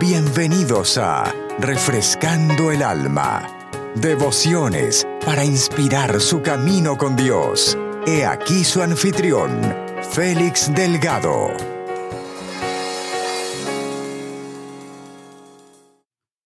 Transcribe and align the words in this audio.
Bienvenidos 0.00 0.96
a 0.96 1.34
Refrescando 1.58 2.70
el 2.70 2.84
Alma. 2.84 3.44
Devociones 3.96 5.04
para 5.26 5.44
inspirar 5.44 6.20
su 6.20 6.40
camino 6.40 6.96
con 6.96 7.16
Dios. 7.16 7.76
He 8.06 8.24
aquí 8.24 8.62
su 8.62 8.80
anfitrión, 8.80 9.60
Félix 10.12 10.72
Delgado. 10.72 11.48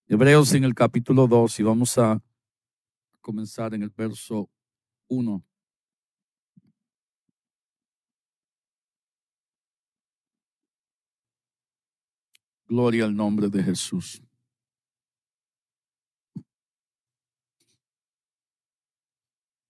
Hebreos 0.09 0.55
en 0.55 0.65
el 0.65 0.75
capítulo 0.75 1.27
2 1.27 1.61
y 1.61 1.63
vamos 1.63 1.99
a 1.99 2.23
comenzar 3.21 3.75
en 3.75 3.83
el 3.83 3.91
verso 3.91 4.49
1. 5.09 5.45
Gloria 12.73 13.05
al 13.05 13.15
nombre 13.15 13.51
de 13.51 13.63
Jesús. 13.63 14.23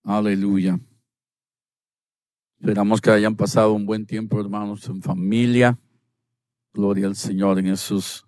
Aleluya. 0.05 0.78
Esperamos 2.61 3.01
que 3.01 3.11
hayan 3.11 3.34
pasado 3.34 3.73
un 3.73 3.87
buen 3.87 4.06
tiempo, 4.06 4.41
hermanos, 4.41 4.88
en 4.88 5.02
familia. 5.02 5.77
Gloria 6.73 7.09
al 7.09 7.16
Señor 7.16 7.59
en 7.59 7.66
esos 7.66 8.25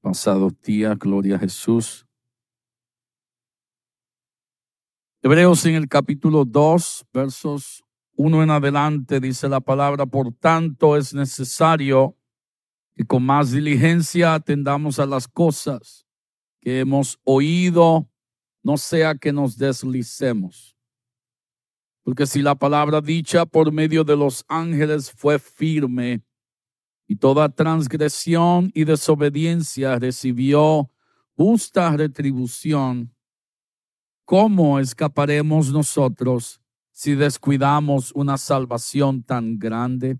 pasados 0.00 0.58
días. 0.62 0.98
Gloria 0.98 1.36
a 1.36 1.40
Jesús. 1.40 2.06
Hebreos 5.20 5.66
en 5.66 5.74
el 5.74 5.86
capítulo 5.86 6.46
2, 6.46 7.08
versos 7.12 7.84
1 8.16 8.42
en 8.42 8.48
adelante, 8.48 9.20
dice 9.20 9.50
la 9.50 9.60
palabra, 9.60 10.06
por 10.06 10.32
tanto 10.32 10.96
es 10.96 11.12
necesario 11.12 12.16
que 12.94 13.04
con 13.04 13.24
más 13.24 13.50
diligencia 13.50 14.34
atendamos 14.34 14.98
a 14.98 15.06
las 15.06 15.26
cosas 15.26 16.06
que 16.60 16.80
hemos 16.80 17.18
oído, 17.24 18.08
no 18.62 18.76
sea 18.76 19.14
que 19.14 19.32
nos 19.32 19.58
deslicemos. 19.58 20.76
Porque 22.02 22.26
si 22.26 22.42
la 22.42 22.54
palabra 22.54 23.00
dicha 23.00 23.46
por 23.46 23.72
medio 23.72 24.04
de 24.04 24.16
los 24.16 24.44
ángeles 24.48 25.10
fue 25.10 25.38
firme, 25.38 26.22
y 27.06 27.16
toda 27.16 27.48
transgresión 27.48 28.70
y 28.74 28.84
desobediencia 28.84 29.98
recibió 29.98 30.90
justa 31.36 31.96
retribución, 31.96 33.14
¿cómo 34.24 34.78
escaparemos 34.78 35.70
nosotros 35.70 36.60
si 36.92 37.14
descuidamos 37.14 38.12
una 38.12 38.38
salvación 38.38 39.22
tan 39.22 39.58
grande, 39.58 40.18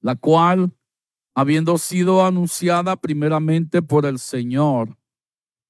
la 0.00 0.16
cual 0.16 0.72
habiendo 1.40 1.78
sido 1.78 2.26
anunciada 2.26 2.96
primeramente 2.96 3.80
por 3.80 4.04
el 4.04 4.18
Señor, 4.18 4.98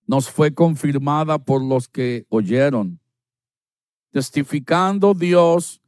nos 0.04 0.28
fue 0.28 0.52
confirmada 0.52 1.38
por 1.38 1.62
los 1.62 1.86
que 1.86 2.26
oyeron, 2.28 2.98
testificando 4.10 5.14
Dios 5.14 5.80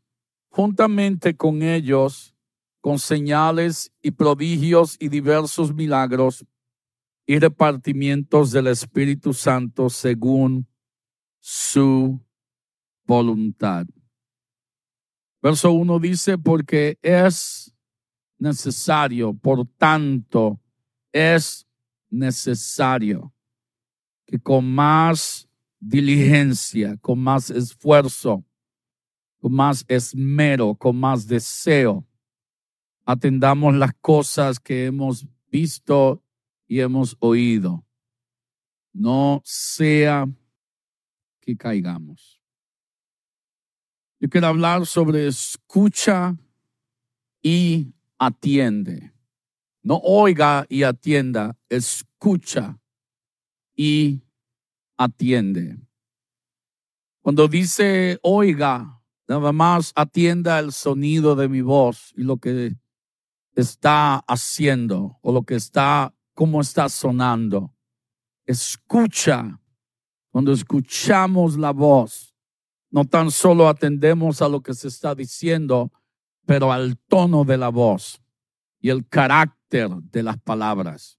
juntamente 0.50 1.36
con 1.36 1.62
ellos, 1.62 2.32
con 2.80 3.00
señales 3.00 3.90
y 4.00 4.12
prodigios 4.12 4.96
y 5.00 5.08
diversos 5.08 5.74
milagros 5.74 6.46
y 7.26 7.40
repartimientos 7.40 8.52
del 8.52 8.68
Espíritu 8.68 9.34
Santo 9.34 9.90
según 9.90 10.68
su 11.40 12.20
voluntad. 13.04 13.86
Verso 15.42 15.72
1 15.72 15.98
dice, 15.98 16.38
porque 16.38 17.00
es 17.02 17.71
necesario, 18.42 19.32
por 19.32 19.66
tanto, 19.78 20.60
es 21.12 21.66
necesario 22.10 23.32
que 24.26 24.38
con 24.40 24.68
más 24.68 25.48
diligencia, 25.78 26.96
con 26.96 27.20
más 27.20 27.50
esfuerzo, 27.50 28.44
con 29.40 29.52
más 29.54 29.84
esmero, 29.86 30.74
con 30.74 30.98
más 30.98 31.26
deseo, 31.26 32.04
atendamos 33.04 33.74
las 33.74 33.92
cosas 34.00 34.58
que 34.58 34.86
hemos 34.86 35.26
visto 35.48 36.22
y 36.66 36.80
hemos 36.80 37.16
oído. 37.20 37.84
No 38.92 39.40
sea 39.44 40.26
que 41.40 41.56
caigamos. 41.56 42.40
Yo 44.18 44.28
quiero 44.28 44.48
hablar 44.48 44.86
sobre 44.86 45.28
escucha 45.28 46.36
y 47.40 47.92
atiende. 48.22 49.12
No 49.82 49.96
oiga 49.96 50.64
y 50.68 50.84
atienda, 50.84 51.58
escucha 51.68 52.78
y 53.74 54.22
atiende. 54.96 55.76
Cuando 57.20 57.48
dice 57.48 58.20
oiga, 58.22 59.02
nada 59.26 59.50
más 59.50 59.92
atienda 59.96 60.60
el 60.60 60.70
sonido 60.70 61.34
de 61.34 61.48
mi 61.48 61.62
voz 61.62 62.14
y 62.16 62.22
lo 62.22 62.36
que 62.36 62.76
está 63.56 64.18
haciendo 64.28 65.18
o 65.20 65.32
lo 65.32 65.42
que 65.42 65.56
está, 65.56 66.14
cómo 66.32 66.60
está 66.60 66.88
sonando. 66.88 67.74
Escucha. 68.46 69.58
Cuando 70.30 70.52
escuchamos 70.52 71.58
la 71.58 71.72
voz, 71.72 72.34
no 72.90 73.04
tan 73.04 73.30
solo 73.30 73.68
atendemos 73.68 74.40
a 74.40 74.48
lo 74.48 74.62
que 74.62 74.72
se 74.72 74.88
está 74.88 75.14
diciendo, 75.14 75.92
pero 76.46 76.72
al 76.72 76.98
tono 76.98 77.44
de 77.44 77.56
la 77.56 77.68
voz 77.68 78.20
y 78.80 78.90
el 78.90 79.06
carácter 79.08 79.88
de 79.90 80.22
las 80.22 80.38
palabras 80.38 81.18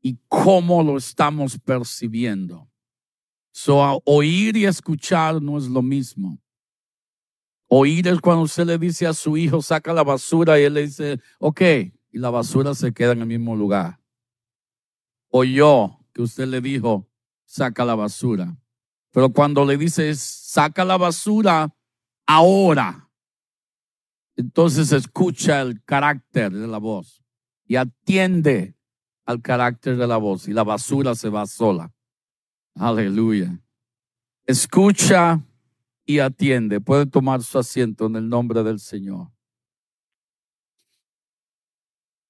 y 0.00 0.18
cómo 0.28 0.82
lo 0.82 0.98
estamos 0.98 1.58
percibiendo. 1.58 2.68
So, 3.52 4.02
oír 4.04 4.56
y 4.56 4.66
escuchar 4.66 5.40
no 5.40 5.56
es 5.56 5.68
lo 5.68 5.80
mismo. 5.80 6.38
Oír 7.68 8.06
es 8.08 8.20
cuando 8.20 8.42
usted 8.42 8.66
le 8.66 8.78
dice 8.78 9.06
a 9.06 9.14
su 9.14 9.36
hijo, 9.36 9.62
saca 9.62 9.92
la 9.92 10.02
basura 10.02 10.60
y 10.60 10.64
él 10.64 10.74
le 10.74 10.82
dice, 10.82 11.20
ok, 11.38 11.60
y 12.10 12.18
la 12.18 12.30
basura 12.30 12.74
se 12.74 12.92
queda 12.92 13.12
en 13.12 13.20
el 13.20 13.26
mismo 13.26 13.56
lugar. 13.56 13.98
Oyó 15.30 15.98
que 16.12 16.22
usted 16.22 16.46
le 16.46 16.60
dijo, 16.60 17.08
saca 17.44 17.84
la 17.84 17.94
basura. 17.94 18.56
Pero 19.10 19.32
cuando 19.32 19.64
le 19.64 19.76
dice, 19.76 20.14
saca 20.14 20.84
la 20.84 20.96
basura 20.96 21.74
ahora, 22.26 23.03
entonces 24.36 24.92
escucha 24.92 25.60
el 25.60 25.82
carácter 25.84 26.52
de 26.52 26.66
la 26.66 26.78
voz 26.78 27.22
y 27.66 27.76
atiende 27.76 28.76
al 29.24 29.40
carácter 29.40 29.96
de 29.96 30.06
la 30.06 30.16
voz 30.16 30.48
y 30.48 30.52
la 30.52 30.64
basura 30.64 31.14
se 31.14 31.28
va 31.28 31.46
sola. 31.46 31.92
Aleluya. 32.74 33.60
Escucha 34.46 35.40
y 36.04 36.18
atiende. 36.18 36.80
Puede 36.80 37.06
tomar 37.06 37.42
su 37.42 37.58
asiento 37.58 38.06
en 38.06 38.16
el 38.16 38.28
nombre 38.28 38.62
del 38.62 38.80
Señor. 38.80 39.30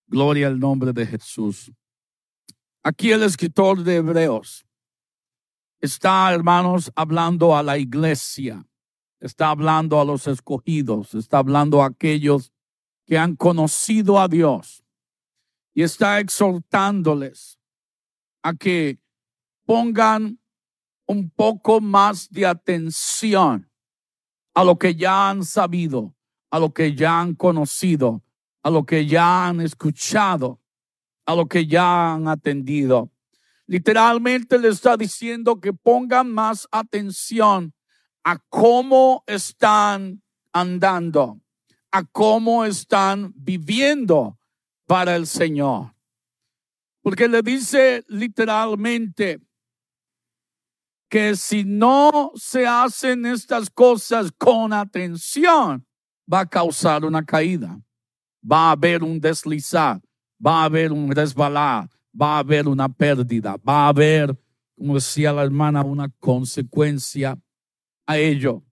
Gloria 0.07 0.47
al 0.47 0.61
nombre 0.61 0.93
de 0.93 1.07
Jesús. 1.07 1.73
Aquí 2.83 3.11
el 3.11 3.23
escritor 3.23 3.83
de 3.83 3.97
Hebreos 3.97 4.67
está, 5.81 6.33
hermanos, 6.33 6.93
hablando 6.95 7.57
a 7.57 7.63
la 7.63 7.79
iglesia 7.79 8.65
está 9.25 9.49
hablando 9.49 10.01
a 10.01 10.05
los 10.05 10.27
escogidos, 10.27 11.15
está 11.15 11.39
hablando 11.39 11.83
a 11.83 11.87
aquellos 11.87 12.53
que 13.07 13.17
han 13.17 13.37
conocido 13.37 14.21
a 14.21 14.29
Dios 14.29 14.85
y 15.73 15.83
está 15.83 16.21
exhortándoles 16.21 17.59
a 18.43 18.53
que 18.55 18.99
pongan 19.65 20.39
un 21.07 21.31
poco 21.31 21.81
más 21.81 22.29
de 22.31 22.45
atención 22.45 23.71
a 24.53 24.63
lo 24.63 24.79
que 24.79 24.95
ya 24.95 25.31
han 25.31 25.43
sabido, 25.43 26.15
a 26.51 26.59
lo 26.59 26.75
que 26.75 26.95
ya 26.95 27.19
han 27.21 27.35
conocido, 27.35 28.23
a 28.63 28.71
lo 28.71 28.85
que 28.85 29.07
ya 29.07 29.47
han 29.47 29.63
escuchado, 29.63 30.61
a 31.25 31.35
lo 31.35 31.47
que 31.47 31.67
ya 31.67 32.13
han 32.13 32.29
atendido. 32.29 33.11
Literalmente 33.67 34.59
le 34.59 34.69
está 34.69 34.99
diciendo 34.99 35.61
que 35.61 35.73
pongan 35.73 36.31
más 36.31 36.69
atención 36.71 37.73
a 38.25 38.39
cómo 38.49 39.23
están 39.27 40.23
andando, 40.53 41.41
a 41.91 42.03
cómo 42.05 42.65
están 42.65 43.33
viviendo 43.37 44.39
para 44.87 45.15
el 45.15 45.27
Señor. 45.27 45.95
Porque 47.03 47.29
le 47.29 47.43
dice 47.43 48.03
literalmente 48.09 49.41
que 51.11 51.37
si 51.37 51.65
no 51.65 52.33
se 52.35 52.67
hacen 52.67 53.27
estas 53.27 53.69
cosas 53.69 54.33
con 54.33 54.73
atención, 54.73 55.87
va 56.33 56.41
a 56.41 56.47
causar 56.47 57.05
una 57.05 57.25
caída, 57.25 57.79
va 58.43 58.69
a 58.69 58.71
haber 58.73 59.03
un 59.03 59.21
deslizar, 59.21 60.01
va 60.45 60.63
a 60.63 60.65
haber 60.65 60.93
un 60.93 61.11
resbalar, 61.11 61.91
va 62.21 62.37
a 62.37 62.39
haber 62.39 62.67
una 62.67 62.89
pérdida, 62.89 63.57
va 63.57 63.85
a 63.85 63.89
haber, 63.89 64.35
como 64.77 64.95
decía 64.95 65.31
la 65.33 65.43
hermana, 65.43 65.83
una 65.83 66.09
consecuencia 66.19 67.39
a 68.07 68.19
ello. 68.19 68.63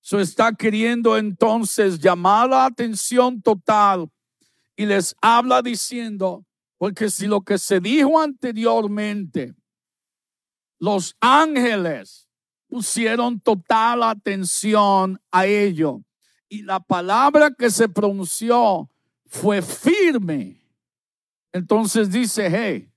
So 0.00 0.18
está 0.18 0.52
queriendo 0.54 1.16
entonces 1.16 1.98
llamar 1.98 2.48
la 2.48 2.64
atención 2.64 3.40
total 3.42 4.10
y 4.76 4.86
les 4.86 5.14
habla 5.20 5.62
diciendo, 5.62 6.44
Porque 6.78 7.10
si 7.10 7.26
lo 7.26 7.42
que 7.42 7.58
se 7.58 7.78
dijo 7.78 8.18
anteriormente, 8.18 9.54
los 10.78 11.14
ángeles 11.20 12.26
pusieron 12.66 13.38
total 13.38 14.02
atención 14.02 15.20
a 15.30 15.44
ello 15.44 16.02
y 16.48 16.62
la 16.62 16.80
palabra 16.80 17.50
que 17.50 17.70
se 17.70 17.88
pronunció 17.88 18.90
fue 19.26 19.62
firme. 19.62 20.60
Entonces 21.52 22.10
dice, 22.10 22.48
hey, 22.50 22.92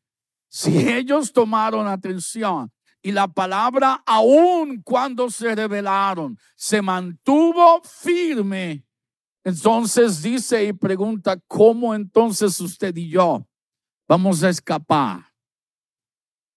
si 0.49 0.89
ellos 0.89 1.31
tomaron 1.31 1.87
atención 1.87 2.71
y 3.03 3.11
la 3.11 3.27
palabra 3.27 4.01
aún 4.05 4.81
cuando 4.81 5.29
se 5.29 5.53
revelaron 5.53 6.39
se 6.55 6.81
mantuvo 6.81 7.81
firme, 7.83 8.85
entonces 9.43 10.21
dice 10.21 10.63
y 10.63 10.71
pregunta, 10.71 11.37
¿cómo 11.47 11.93
entonces 11.93 12.59
usted 12.61 12.95
y 12.95 13.09
yo 13.09 13.45
vamos 14.07 14.41
a 14.41 14.49
escapar 14.49 15.33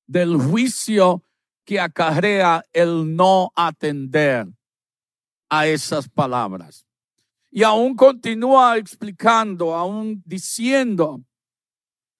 del 0.07 0.37
juicio 0.37 1.25
que 1.65 1.81
acarrea 1.81 2.65
el 2.73 3.17
no 3.17 3.51
atender 3.57 4.47
a 5.49 5.67
esas 5.67 6.09
palabras? 6.09 6.87
Y 7.51 7.65
aún 7.65 7.97
continúa 7.97 8.77
explicando, 8.77 9.75
aún 9.75 10.23
diciendo, 10.25 11.25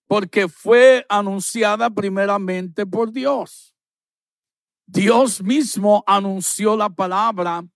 porque 0.09 0.49
fue 0.49 1.07
anunciada 1.09 1.91
primeramente 1.91 2.85
por 2.85 3.13
Dios. 3.13 3.76
Dios 4.87 5.43
mismo 5.43 6.05
anunció 6.07 6.77
la 6.77 6.89
palabra 6.89 7.67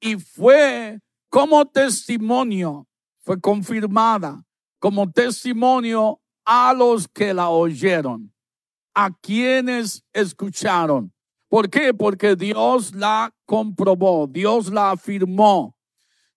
y 0.00 0.16
fue 0.16 0.98
como 1.28 1.66
testimonio, 1.66 2.86
fue 3.20 3.40
confirmada 3.40 4.42
como 4.78 5.10
testimonio 5.10 6.20
a 6.44 6.72
los 6.72 7.08
que 7.08 7.34
la 7.34 7.50
oyeron, 7.50 8.32
a 8.94 9.10
quienes 9.10 10.04
escucharon. 10.12 11.12
¿Por 11.48 11.68
qué? 11.68 11.92
Porque 11.92 12.36
Dios 12.36 12.94
la 12.94 13.34
comprobó, 13.44 14.26
Dios 14.26 14.70
la 14.72 14.92
afirmó, 14.92 15.76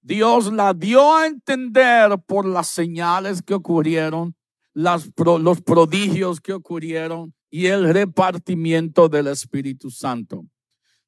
Dios 0.01 0.51
la 0.51 0.73
dio 0.73 1.15
a 1.15 1.27
entender 1.27 2.17
por 2.25 2.45
las 2.45 2.67
señales 2.67 3.41
que 3.41 3.53
ocurrieron, 3.53 4.35
las, 4.73 5.09
los 5.17 5.61
prodigios 5.61 6.41
que 6.41 6.53
ocurrieron 6.53 7.33
y 7.49 7.67
el 7.67 7.93
repartimiento 7.93 9.09
del 9.09 9.27
Espíritu 9.27 9.89
Santo. 9.89 10.45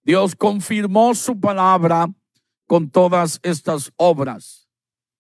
Dios 0.03 0.35
confirmó 0.35 1.13
su 1.13 1.39
palabra 1.39 2.07
con 2.65 2.89
todas 2.89 3.39
estas 3.43 3.91
obras. 3.97 4.67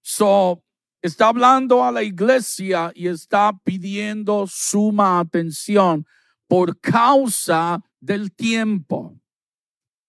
So, 0.01 0.63
está 1.01 1.27
hablando 1.27 1.83
a 1.83 1.91
la 1.91 2.01
iglesia 2.01 2.91
y 2.95 3.07
está 3.07 3.51
pidiendo 3.63 4.45
suma 4.47 5.19
atención 5.19 6.05
por 6.47 6.79
causa 6.79 7.83
del 7.99 8.33
tiempo, 8.33 9.19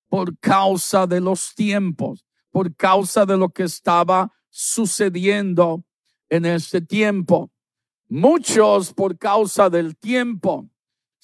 por 0.08 0.38
causa 0.38 1.06
de 1.06 1.20
los 1.20 1.54
tiempos, 1.54 2.24
por 2.50 2.74
causa 2.74 3.26
de 3.26 3.36
lo 3.36 3.50
que 3.50 3.64
estaba 3.64 4.32
sucediendo 4.48 5.84
en 6.30 6.46
este 6.46 6.80
tiempo. 6.80 7.50
Muchos 8.08 8.92
por 8.92 9.18
causa 9.18 9.68
del 9.68 9.96
tiempo 9.96 10.71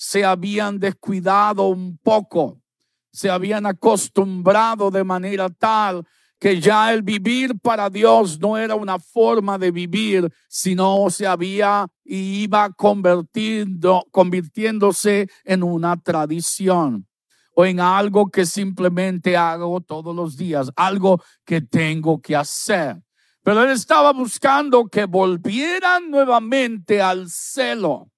se 0.00 0.25
habían 0.25 0.79
descuidado 0.79 1.65
un 1.65 1.99
poco, 1.99 2.62
se 3.11 3.29
habían 3.29 3.67
acostumbrado 3.67 4.93
de 4.93 5.03
manera 5.03 5.50
tal 5.50 6.06
que 6.39 6.61
ya 6.61 6.93
el 6.93 7.03
vivir 7.03 7.59
para 7.59 7.91
Dios 7.91 8.39
no 8.39 8.56
era 8.56 8.77
una 8.77 9.00
forma 9.00 9.59
de 9.59 9.73
vivir, 9.73 10.33
sino 10.47 11.11
se 11.11 11.27
había 11.27 11.89
y 12.05 12.45
iba 12.45 12.71
convirtiendo, 12.71 14.06
convirtiéndose 14.12 15.29
en 15.45 15.65
una 15.65 15.97
tradición 16.00 17.09
o 17.55 17.65
en 17.67 17.81
algo 17.81 18.31
que 18.31 18.47
simplemente 18.47 19.37
hago 19.37 19.81
todos 19.81 20.15
los 20.15 20.37
días, 20.37 20.71
algo 20.77 21.21
que 21.45 21.61
tengo 21.61 22.23
que 22.23 22.37
hacer. 22.37 23.03
Pero 23.43 23.65
él 23.65 23.71
estaba 23.71 24.12
buscando 24.12 24.87
que 24.87 25.06
volvieran 25.06 26.09
nuevamente 26.09 27.03
al 27.03 27.29
celo 27.29 28.12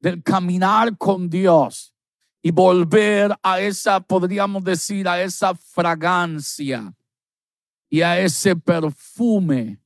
del 0.00 0.22
caminar 0.22 0.96
con 0.96 1.28
Dios 1.28 1.94
y 2.42 2.50
volver 2.50 3.36
a 3.42 3.60
esa, 3.60 4.00
podríamos 4.00 4.62
decir, 4.64 5.08
a 5.08 5.20
esa 5.20 5.54
fragancia 5.54 6.94
y 7.90 8.02
a 8.02 8.20
ese 8.20 8.54
perfume 8.54 9.80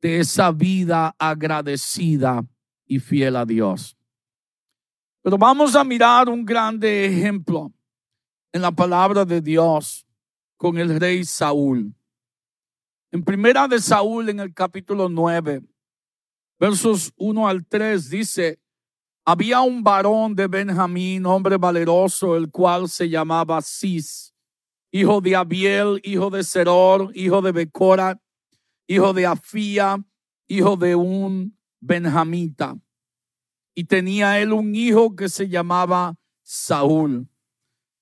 de 0.00 0.20
esa 0.20 0.50
vida 0.50 1.14
agradecida 1.18 2.44
y 2.86 2.98
fiel 2.98 3.36
a 3.36 3.44
Dios. 3.44 3.96
Pero 5.22 5.36
vamos 5.36 5.76
a 5.76 5.84
mirar 5.84 6.28
un 6.28 6.44
grande 6.44 7.04
ejemplo 7.04 7.72
en 8.52 8.62
la 8.62 8.72
palabra 8.72 9.24
de 9.24 9.40
Dios 9.40 10.06
con 10.56 10.78
el 10.78 10.98
rey 10.98 11.24
Saúl. 11.24 11.94
En 13.12 13.22
primera 13.22 13.66
de 13.68 13.80
Saúl, 13.80 14.28
en 14.28 14.40
el 14.40 14.54
capítulo 14.54 15.08
9, 15.08 15.62
versos 16.58 17.12
1 17.16 17.48
al 17.48 17.66
3, 17.66 18.08
dice, 18.08 18.60
había 19.24 19.60
un 19.60 19.82
varón 19.82 20.34
de 20.34 20.46
Benjamín, 20.46 21.26
hombre 21.26 21.56
valeroso, 21.56 22.36
el 22.36 22.50
cual 22.50 22.88
se 22.88 23.08
llamaba 23.08 23.60
Cis, 23.62 24.34
hijo 24.90 25.20
de 25.20 25.36
Abiel, 25.36 26.00
hijo 26.02 26.30
de 26.30 26.42
Seror, 26.42 27.10
hijo 27.14 27.42
de 27.42 27.52
Becora, 27.52 28.20
hijo 28.86 29.12
de 29.12 29.26
Afía, 29.26 30.04
hijo 30.48 30.76
de 30.76 30.94
un 30.94 31.56
benjamita. 31.80 32.76
Y 33.74 33.84
tenía 33.84 34.40
él 34.40 34.52
un 34.52 34.74
hijo 34.74 35.14
que 35.14 35.28
se 35.28 35.48
llamaba 35.48 36.16
Saúl, 36.42 37.28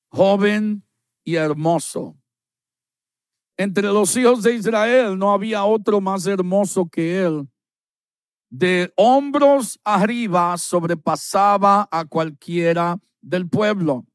joven 0.09 0.83
y 1.25 1.35
hermoso. 1.35 2.17
Entre 3.57 3.85
los 3.85 4.17
hijos 4.17 4.43
de 4.43 4.55
Israel 4.55 5.19
no 5.19 5.33
había 5.33 5.65
otro 5.65 6.01
más 6.01 6.27
hermoso 6.27 6.89
que 6.89 7.23
él 7.23 7.49
de 8.51 8.93
hombros 8.97 9.79
arriba 9.85 10.57
sobrepasaba 10.57 11.89
a 11.91 12.05
cualquiera 12.05 12.99
del 13.21 13.49
pueblo. 13.49 14.07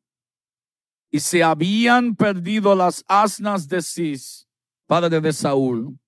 Y 1.12 1.20
se 1.20 1.44
habían 1.44 2.16
perdido 2.16 2.74
las 2.76 3.04
asnas 3.08 3.68
de 3.68 3.82
Cis, 3.82 4.48
padre 4.88 5.22
de 5.22 5.32
Saúl. 5.32 6.00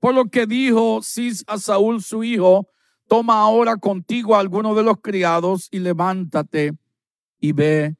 Por 0.00 0.14
lo 0.14 0.26
que 0.26 0.46
dijo 0.46 1.00
Cis 1.02 1.44
a 1.46 1.58
Saúl 1.58 2.02
su 2.02 2.24
hijo, 2.24 2.68
toma 3.06 3.40
ahora 3.40 3.76
contigo 3.76 4.34
a 4.34 4.40
alguno 4.40 4.74
de 4.74 4.82
los 4.82 5.00
criados 5.00 5.68
y 5.70 5.78
levántate 5.78 6.72
y 7.38 7.52
ve 7.52 7.96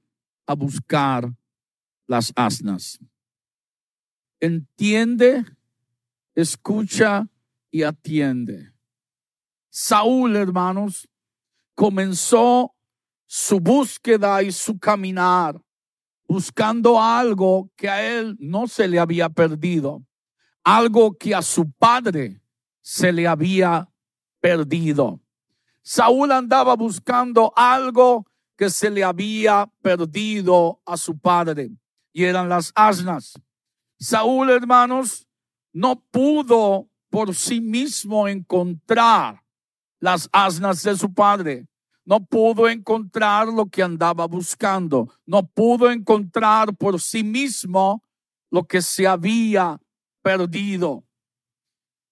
a 0.46 0.54
buscar 0.54 1.32
las 2.06 2.32
asnas. 2.34 2.98
Entiende, 4.40 5.44
escucha 6.34 7.28
y 7.70 7.82
atiende. 7.82 8.69
Saúl, 9.70 10.36
hermanos, 10.36 11.08
comenzó 11.74 12.74
su 13.26 13.60
búsqueda 13.60 14.42
y 14.42 14.50
su 14.50 14.78
caminar 14.78 15.60
buscando 16.26 17.00
algo 17.00 17.70
que 17.76 17.88
a 17.88 18.06
él 18.06 18.36
no 18.38 18.68
se 18.68 18.86
le 18.86 19.00
había 19.00 19.28
perdido, 19.28 20.04
algo 20.62 21.16
que 21.16 21.34
a 21.34 21.42
su 21.42 21.72
padre 21.72 22.40
se 22.80 23.12
le 23.12 23.26
había 23.26 23.88
perdido. 24.40 25.20
Saúl 25.82 26.30
andaba 26.30 26.76
buscando 26.76 27.52
algo 27.56 28.26
que 28.56 28.70
se 28.70 28.90
le 28.90 29.02
había 29.02 29.68
perdido 29.82 30.80
a 30.84 30.96
su 30.96 31.18
padre 31.18 31.70
y 32.12 32.24
eran 32.24 32.48
las 32.48 32.70
asnas. 32.74 33.34
Saúl, 33.98 34.50
hermanos, 34.50 35.26
no 35.72 36.00
pudo 36.12 36.88
por 37.08 37.34
sí 37.34 37.60
mismo 37.60 38.28
encontrar 38.28 39.42
las 40.00 40.28
asnas 40.32 40.82
de 40.82 40.96
su 40.96 41.12
padre. 41.12 41.66
No 42.04 42.24
pudo 42.24 42.68
encontrar 42.68 43.48
lo 43.48 43.66
que 43.66 43.82
andaba 43.82 44.26
buscando. 44.26 45.12
No 45.26 45.46
pudo 45.46 45.90
encontrar 45.90 46.74
por 46.76 47.00
sí 47.00 47.22
mismo 47.22 48.02
lo 48.50 48.64
que 48.66 48.82
se 48.82 49.06
había 49.06 49.78
perdido. 50.22 51.04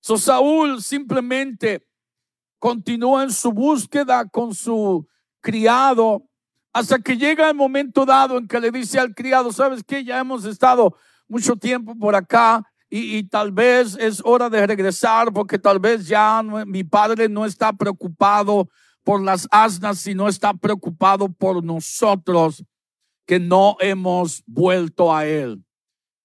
So 0.01 0.17
Saúl 0.17 0.81
simplemente 0.83 1.85
continúa 2.59 3.25
en 3.25 3.33
su 3.33 3.53
búsqueda 3.53 4.29
con 4.29 4.55
su 4.55 5.07
criado 5.41 6.29
hasta 6.73 6.99
que 6.99 7.17
llega 7.17 7.49
el 7.49 7.57
momento 7.57 8.05
dado 8.05 8.39
en 8.39 8.47
que 8.47 8.61
le 8.61 8.71
dice 8.71 8.99
al 9.01 9.15
criado, 9.15 9.53
¿sabes 9.53 9.83
qué? 9.83 10.05
Ya 10.05 10.19
hemos 10.19 10.45
estado 10.45 10.97
mucho 11.27 11.57
tiempo 11.57 11.97
por 11.97 12.15
acá 12.15 12.65
y, 12.91 13.23
tal 13.25 13.53
vez 13.53 13.97
es 14.01 14.23
hora 14.25 14.49
de 14.49 14.67
regresar 14.67 15.33
porque 15.33 15.59
tal 15.59 15.79
vez 15.79 16.07
ya 16.07 16.43
mi 16.43 16.85
padre 16.85 17.29
no 17.29 17.45
está 17.45 17.73
preocupado 17.73 18.69
por 19.05 19.23
las 19.23 19.47
asnas, 19.51 19.99
sino 19.99 20.29
está 20.29 20.55
preocupado 20.55 21.31
por 21.31 21.63
nosotros 21.63 22.65
que 23.27 23.39
no 23.39 23.77
hemos 23.81 24.43
vuelto 24.47 25.15
a 25.15 25.27
él. 25.27 25.63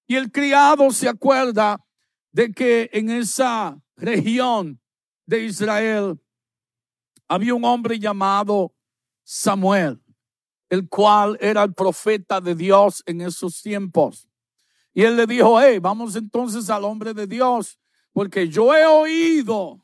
Y 0.07 0.15
el 0.15 0.31
criado 0.31 0.89
se 0.91 1.09
acuerda 1.09 1.83
de 2.31 2.51
que 2.51 2.89
en 2.93 3.09
esa 3.09 3.77
región 3.97 4.81
de 5.25 5.45
Israel 5.45 6.19
había 7.27 7.55
un 7.55 7.65
hombre 7.65 7.99
llamado 7.99 8.73
Samuel, 9.23 10.01
el 10.69 10.87
cual 10.87 11.37
era 11.41 11.63
el 11.63 11.73
profeta 11.73 12.39
de 12.39 12.55
Dios 12.55 13.03
en 13.05 13.21
esos 13.21 13.61
tiempos. 13.61 14.29
Y 14.93 15.03
él 15.03 15.15
le 15.15 15.25
dijo, 15.25 15.59
hey, 15.59 15.79
vamos 15.79 16.15
entonces 16.15 16.69
al 16.69 16.83
hombre 16.83 17.13
de 17.13 17.25
Dios, 17.25 17.79
porque 18.11 18.47
yo 18.47 18.75
he 18.75 18.85
oído 18.85 19.83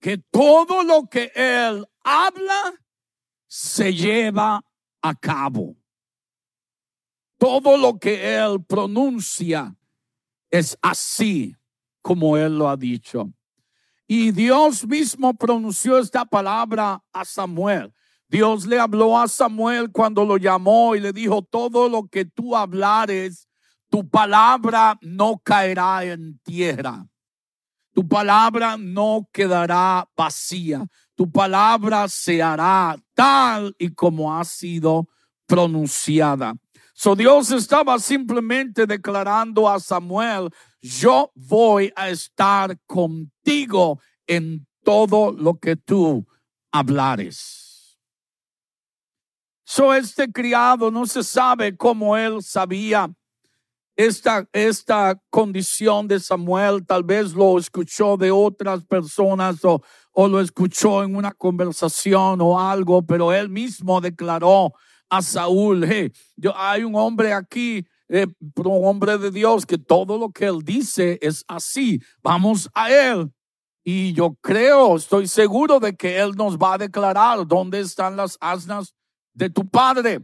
que 0.00 0.18
todo 0.18 0.82
lo 0.82 1.08
que 1.08 1.30
él 1.34 1.86
habla 2.02 2.74
se 3.46 3.92
lleva 3.92 4.64
a 5.02 5.14
cabo. 5.14 5.76
Todo 7.36 7.76
lo 7.76 7.98
que 7.98 8.36
él 8.36 8.64
pronuncia 8.64 9.76
es 10.50 10.76
así 10.82 11.54
como 12.00 12.36
él 12.36 12.58
lo 12.58 12.68
ha 12.68 12.76
dicho. 12.76 13.30
Y 14.06 14.32
Dios 14.32 14.86
mismo 14.86 15.34
pronunció 15.34 15.98
esta 15.98 16.24
palabra 16.24 17.02
a 17.12 17.24
Samuel. 17.24 17.92
Dios 18.28 18.66
le 18.66 18.78
habló 18.78 19.18
a 19.18 19.28
Samuel 19.28 19.90
cuando 19.92 20.24
lo 20.24 20.36
llamó 20.36 20.94
y 20.94 21.00
le 21.00 21.12
dijo, 21.12 21.42
todo 21.42 21.88
lo 21.88 22.08
que 22.08 22.24
tú 22.24 22.56
hablares, 22.56 23.47
tu 23.90 24.08
palabra 24.08 24.98
no 25.00 25.38
caerá 25.38 26.04
en 26.04 26.38
tierra. 26.40 27.06
Tu 27.92 28.06
palabra 28.06 28.76
no 28.76 29.28
quedará 29.32 30.08
vacía. 30.16 30.86
Tu 31.14 31.30
palabra 31.30 32.06
se 32.08 32.42
hará 32.42 32.96
tal 33.14 33.74
y 33.78 33.92
como 33.92 34.36
ha 34.36 34.44
sido 34.44 35.08
pronunciada. 35.46 36.54
So 36.94 37.16
Dios 37.16 37.50
estaba 37.50 37.98
simplemente 37.98 38.86
declarando 38.86 39.68
a 39.68 39.80
Samuel, 39.80 40.50
yo 40.80 41.32
voy 41.34 41.92
a 41.96 42.08
estar 42.08 42.78
contigo 42.86 44.00
en 44.26 44.66
todo 44.84 45.32
lo 45.32 45.58
que 45.58 45.76
tú 45.76 46.26
hablares. 46.70 47.98
So 49.64 49.92
este 49.92 50.30
criado 50.30 50.90
no 50.90 51.06
se 51.06 51.22
sabe 51.22 51.76
cómo 51.76 52.16
él 52.16 52.42
sabía 52.42 53.10
esta, 53.98 54.48
esta 54.52 55.20
condición 55.28 56.06
de 56.06 56.20
Samuel, 56.20 56.86
tal 56.86 57.02
vez 57.02 57.32
lo 57.32 57.58
escuchó 57.58 58.16
de 58.16 58.30
otras 58.30 58.84
personas 58.84 59.64
o, 59.64 59.82
o 60.12 60.28
lo 60.28 60.40
escuchó 60.40 61.02
en 61.02 61.16
una 61.16 61.32
conversación 61.32 62.40
o 62.40 62.60
algo, 62.60 63.04
pero 63.04 63.32
él 63.32 63.48
mismo 63.48 64.00
declaró 64.00 64.72
a 65.10 65.20
Saúl, 65.20 65.84
hey, 65.84 66.12
yo, 66.36 66.56
hay 66.56 66.84
un 66.84 66.94
hombre 66.94 67.32
aquí, 67.32 67.84
eh, 68.08 68.28
un 68.56 68.86
hombre 68.86 69.18
de 69.18 69.32
Dios, 69.32 69.66
que 69.66 69.78
todo 69.78 70.16
lo 70.16 70.30
que 70.30 70.44
él 70.44 70.60
dice 70.62 71.18
es 71.20 71.44
así, 71.48 72.00
vamos 72.22 72.70
a 72.74 72.92
él. 72.92 73.32
Y 73.82 74.12
yo 74.12 74.36
creo, 74.40 74.94
estoy 74.94 75.26
seguro 75.26 75.80
de 75.80 75.96
que 75.96 76.20
él 76.20 76.36
nos 76.36 76.56
va 76.56 76.74
a 76.74 76.78
declarar 76.78 77.44
dónde 77.48 77.80
están 77.80 78.16
las 78.16 78.38
asnas 78.40 78.94
de 79.32 79.50
tu 79.50 79.68
padre. 79.68 80.20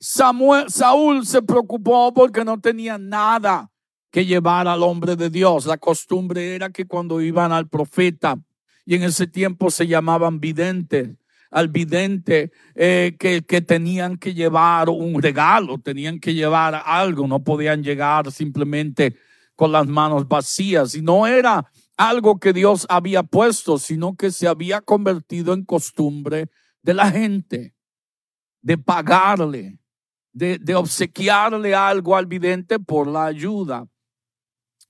Samuel, 0.00 0.70
Saúl 0.70 1.26
se 1.26 1.42
preocupó 1.42 2.12
porque 2.14 2.44
no 2.44 2.60
tenía 2.60 2.98
nada 2.98 3.70
que 4.10 4.24
llevar 4.24 4.68
al 4.68 4.82
hombre 4.82 5.16
de 5.16 5.28
Dios. 5.28 5.66
La 5.66 5.78
costumbre 5.78 6.54
era 6.54 6.70
que 6.70 6.86
cuando 6.86 7.20
iban 7.20 7.52
al 7.52 7.68
profeta, 7.68 8.38
y 8.86 8.94
en 8.94 9.02
ese 9.02 9.26
tiempo 9.26 9.70
se 9.70 9.86
llamaban 9.86 10.40
videntes, 10.40 11.10
al 11.50 11.68
vidente 11.68 12.52
eh, 12.74 13.16
que, 13.18 13.42
que 13.42 13.60
tenían 13.60 14.18
que 14.18 14.34
llevar 14.34 14.88
un 14.88 15.20
regalo, 15.20 15.78
tenían 15.78 16.20
que 16.20 16.34
llevar 16.34 16.82
algo, 16.84 17.26
no 17.26 17.42
podían 17.42 17.82
llegar 17.82 18.30
simplemente 18.30 19.16
con 19.56 19.72
las 19.72 19.86
manos 19.86 20.28
vacías. 20.28 20.94
Y 20.94 21.02
no 21.02 21.26
era 21.26 21.70
algo 21.96 22.38
que 22.38 22.52
Dios 22.52 22.86
había 22.88 23.22
puesto, 23.22 23.78
sino 23.78 24.14
que 24.14 24.30
se 24.30 24.46
había 24.46 24.80
convertido 24.80 25.52
en 25.52 25.64
costumbre 25.64 26.48
de 26.82 26.94
la 26.94 27.10
gente, 27.10 27.74
de 28.62 28.78
pagarle, 28.78 29.78
de, 30.38 30.58
de 30.58 30.74
obsequiarle 30.74 31.74
algo 31.74 32.16
al 32.16 32.26
vidente 32.26 32.78
por 32.78 33.08
la 33.08 33.26
ayuda. 33.26 33.86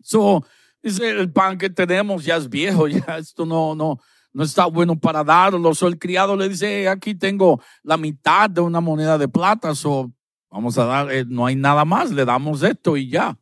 So, 0.02 0.44
dice, 0.82 1.08
el 1.10 1.32
pan 1.32 1.56
que 1.56 1.70
tenemos 1.70 2.24
ya 2.24 2.36
es 2.36 2.48
viejo, 2.48 2.86
ya 2.88 3.16
esto 3.16 3.46
no, 3.46 3.74
no, 3.74 3.98
no 4.32 4.44
está 4.44 4.66
bueno 4.66 4.98
para 4.98 5.24
darlo. 5.24 5.74
So 5.74 5.86
el 5.86 5.98
criado 5.98 6.36
le 6.36 6.50
dice, 6.50 6.88
aquí 6.88 7.14
tengo 7.14 7.60
la 7.82 7.96
mitad 7.96 8.50
de 8.50 8.60
una 8.60 8.80
moneda 8.80 9.16
de 9.16 9.28
plata, 9.28 9.74
so 9.74 10.12
vamos 10.50 10.76
a 10.76 10.84
dar, 10.84 11.10
eh, 11.10 11.24
no 11.26 11.46
hay 11.46 11.56
nada 11.56 11.84
más, 11.84 12.10
le 12.10 12.24
damos 12.24 12.62
esto 12.62 12.96
y 12.96 13.08
ya. 13.08 13.38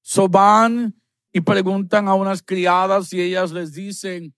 So 0.00 0.28
van 0.28 0.94
y 1.32 1.42
preguntan 1.42 2.08
a 2.08 2.14
unas 2.14 2.42
criadas 2.42 3.12
y 3.12 3.20
ellas 3.20 3.52
les 3.52 3.74
dicen, 3.74 4.34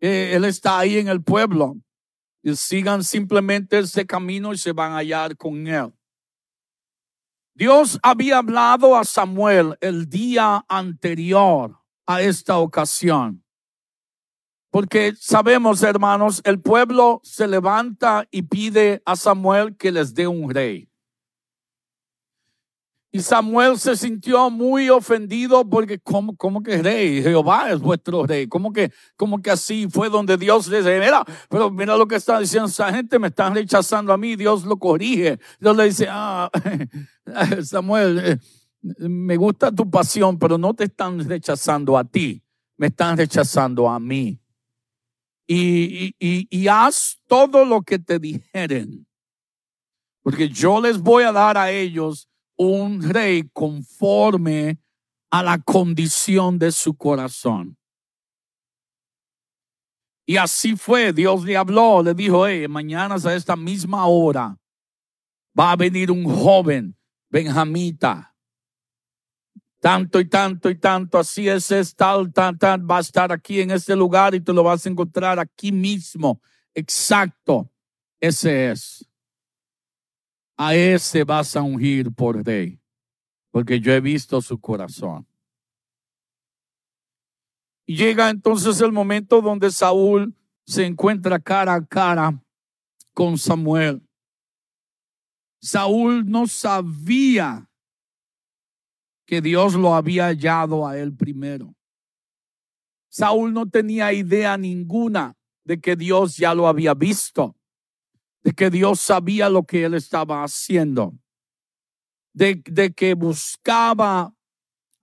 eh, 0.00 0.32
él 0.34 0.44
está 0.44 0.78
ahí 0.78 0.98
en 0.98 1.08
el 1.08 1.22
pueblo. 1.22 1.76
Y 2.42 2.56
sigan 2.56 3.04
simplemente 3.04 3.78
ese 3.78 4.04
camino 4.04 4.52
y 4.52 4.58
se 4.58 4.72
van 4.72 4.92
a 4.92 4.96
hallar 4.96 5.36
con 5.36 5.66
él. 5.66 5.92
Dios 7.54 7.98
había 8.02 8.38
hablado 8.38 8.96
a 8.96 9.04
Samuel 9.04 9.76
el 9.80 10.08
día 10.08 10.64
anterior 10.68 11.78
a 12.06 12.22
esta 12.22 12.58
ocasión. 12.58 13.44
Porque 14.70 15.12
sabemos, 15.18 15.82
hermanos, 15.82 16.40
el 16.44 16.60
pueblo 16.60 17.20
se 17.22 17.46
levanta 17.46 18.26
y 18.30 18.42
pide 18.42 19.02
a 19.04 19.16
Samuel 19.16 19.76
que 19.76 19.92
les 19.92 20.14
dé 20.14 20.26
un 20.26 20.48
rey. 20.48 20.91
Y 23.14 23.20
Samuel 23.20 23.78
se 23.78 23.94
sintió 23.94 24.48
muy 24.48 24.88
ofendido 24.88 25.68
porque 25.68 25.98
¿cómo, 25.98 26.34
cómo 26.34 26.62
que 26.62 26.82
rey? 26.82 27.22
Jehová 27.22 27.70
es 27.70 27.78
vuestro 27.78 28.26
rey. 28.26 28.46
¿Cómo 28.48 28.72
que, 28.72 28.90
cómo 29.16 29.42
que 29.42 29.50
así 29.50 29.86
fue 29.90 30.08
donde 30.08 30.38
Dios 30.38 30.66
le 30.68 30.78
dice, 30.78 30.98
mira, 30.98 31.22
pero 31.50 31.70
mira 31.70 31.96
lo 31.96 32.08
que 32.08 32.16
está 32.16 32.40
diciendo 32.40 32.68
esa 32.68 32.92
gente, 32.92 33.18
me 33.18 33.28
están 33.28 33.54
rechazando 33.54 34.12
a 34.12 34.16
mí, 34.16 34.34
Dios 34.34 34.64
lo 34.64 34.78
corrige. 34.78 35.38
Dios 35.60 35.76
le 35.76 35.84
dice, 35.84 36.06
ah, 36.10 36.50
Samuel, 37.62 38.18
eh, 38.18 38.38
me 39.08 39.36
gusta 39.36 39.70
tu 39.70 39.90
pasión, 39.90 40.38
pero 40.38 40.56
no 40.56 40.72
te 40.72 40.84
están 40.84 41.28
rechazando 41.28 41.98
a 41.98 42.04
ti, 42.04 42.42
me 42.78 42.86
están 42.86 43.18
rechazando 43.18 43.88
a 43.88 44.00
mí 44.00 44.42
y, 45.46 46.14
y, 46.50 46.68
haz 46.68 47.20
todo 47.26 47.64
lo 47.64 47.82
que 47.82 47.98
te 47.98 48.18
dijeren, 48.18 49.06
porque 50.22 50.48
yo 50.48 50.80
les 50.80 50.98
voy 50.98 51.24
a 51.24 51.32
dar 51.32 51.58
a 51.58 51.70
ellos 51.70 52.28
un 52.56 53.02
rey 53.02 53.48
conforme 53.52 54.78
a 55.30 55.42
la 55.42 55.58
condición 55.58 56.58
de 56.58 56.72
su 56.72 56.94
corazón. 56.94 57.76
Y 60.26 60.36
así 60.36 60.76
fue, 60.76 61.12
Dios 61.12 61.44
le 61.44 61.56
habló, 61.56 62.02
le 62.02 62.14
dijo, 62.14 62.46
hey, 62.46 62.68
mañana 62.68 63.16
a 63.22 63.34
esta 63.34 63.56
misma 63.56 64.06
hora 64.06 64.56
va 65.58 65.72
a 65.72 65.76
venir 65.76 66.10
un 66.10 66.24
joven 66.24 66.96
benjamita 67.28 68.32
tanto 69.82 70.20
y 70.20 70.28
tanto 70.28 70.70
y 70.70 70.76
tanto, 70.76 71.18
así 71.18 71.48
es, 71.48 71.68
es 71.72 71.96
tal, 71.96 72.32
tal, 72.32 72.56
tal, 72.56 72.88
va 72.88 72.98
a 72.98 73.00
estar 73.00 73.32
aquí 73.32 73.60
en 73.60 73.72
este 73.72 73.96
lugar 73.96 74.32
y 74.32 74.40
te 74.40 74.52
lo 74.52 74.62
vas 74.62 74.86
a 74.86 74.88
encontrar 74.88 75.40
aquí 75.40 75.72
mismo. 75.72 76.40
Exacto, 76.72 77.68
ese 78.20 78.70
es. 78.70 79.04
A 80.56 80.74
ese 80.74 81.24
vas 81.24 81.56
a 81.56 81.62
ungir 81.62 82.12
por 82.12 82.44
rey, 82.44 82.80
porque 83.50 83.80
yo 83.80 83.92
he 83.92 84.00
visto 84.00 84.40
su 84.40 84.60
corazón. 84.60 85.26
Y 87.86 87.96
llega 87.96 88.30
entonces 88.30 88.80
el 88.80 88.92
momento 88.92 89.40
donde 89.40 89.70
Saúl 89.70 90.34
se 90.64 90.86
encuentra 90.86 91.38
cara 91.38 91.74
a 91.74 91.84
cara 91.84 92.42
con 93.12 93.36
Samuel. 93.36 94.02
Saúl 95.60 96.24
no 96.28 96.46
sabía 96.46 97.68
que 99.26 99.40
Dios 99.40 99.74
lo 99.74 99.94
había 99.94 100.26
hallado 100.26 100.86
a 100.86 100.98
él 100.98 101.14
primero. 101.14 101.74
Saúl 103.08 103.52
no 103.52 103.68
tenía 103.68 104.12
idea 104.12 104.56
ninguna 104.56 105.36
de 105.64 105.80
que 105.80 105.96
Dios 105.96 106.36
ya 106.36 106.54
lo 106.54 106.66
había 106.66 106.94
visto, 106.94 107.56
de 108.42 108.52
que 108.52 108.70
Dios 108.70 109.00
sabía 109.00 109.48
lo 109.48 109.64
que 109.64 109.84
él 109.84 109.94
estaba 109.94 110.42
haciendo, 110.42 111.14
de, 112.32 112.62
de 112.66 112.92
que 112.92 113.14
buscaba 113.14 114.34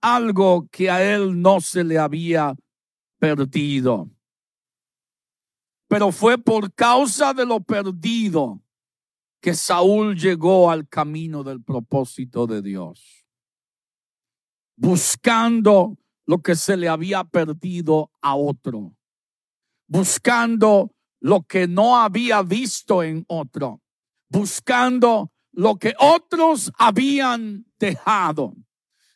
algo 0.00 0.68
que 0.70 0.90
a 0.90 1.14
él 1.14 1.40
no 1.40 1.60
se 1.60 1.84
le 1.84 1.98
había 1.98 2.54
perdido. 3.18 4.10
Pero 5.88 6.12
fue 6.12 6.38
por 6.38 6.72
causa 6.72 7.34
de 7.34 7.46
lo 7.46 7.60
perdido 7.60 8.62
que 9.40 9.54
Saúl 9.54 10.16
llegó 10.16 10.70
al 10.70 10.88
camino 10.88 11.42
del 11.42 11.62
propósito 11.62 12.46
de 12.46 12.62
Dios 12.62 13.20
buscando 14.80 15.98
lo 16.24 16.40
que 16.40 16.54
se 16.54 16.74
le 16.74 16.88
había 16.88 17.24
perdido 17.24 18.10
a 18.22 18.34
otro, 18.34 18.96
buscando 19.86 20.94
lo 21.20 21.42
que 21.42 21.68
no 21.68 21.96
había 21.98 22.42
visto 22.42 23.02
en 23.02 23.24
otro, 23.28 23.80
buscando 24.28 25.32
lo 25.52 25.76
que 25.76 25.94
otros 25.98 26.72
habían 26.78 27.66
dejado. 27.78 28.54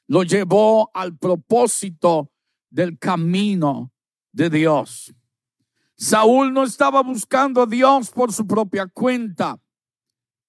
Lo 0.07 0.23
llevó 0.23 0.91
al 0.95 1.17
propósito 1.17 2.31
del 2.71 2.99
camino 2.99 3.93
de 4.33 4.51
Dios. 4.51 5.15
Saúl 5.97 6.53
no 6.53 6.65
estaba 6.65 7.03
buscando 7.03 7.63
a 7.63 7.67
Dios 7.67 8.11
por 8.11 8.33
su 8.33 8.47
propia 8.47 8.87
cuenta, 8.87 9.61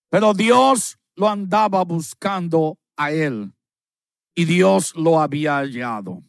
pero 0.10 0.34
Dios 0.34 1.00
lo 1.16 1.30
andaba 1.30 1.84
buscando 1.84 2.78
a 2.98 3.12
él 3.12 3.54
y 4.34 4.46
Dios 4.46 4.94
lo 4.96 5.20
había 5.20 5.58
hallado. 5.58 6.22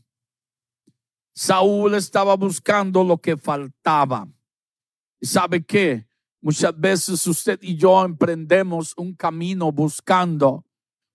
Saúl 1.34 1.94
estaba 1.94 2.36
buscando 2.36 3.02
lo 3.02 3.18
que 3.18 3.36
faltaba. 3.36 4.28
¿Sabe 5.20 5.64
qué? 5.64 6.06
Muchas 6.40 6.78
veces 6.78 7.26
usted 7.26 7.58
y 7.62 7.76
yo 7.76 8.04
emprendemos 8.04 8.92
un 8.96 9.14
camino 9.14 9.72
buscando, 9.72 10.64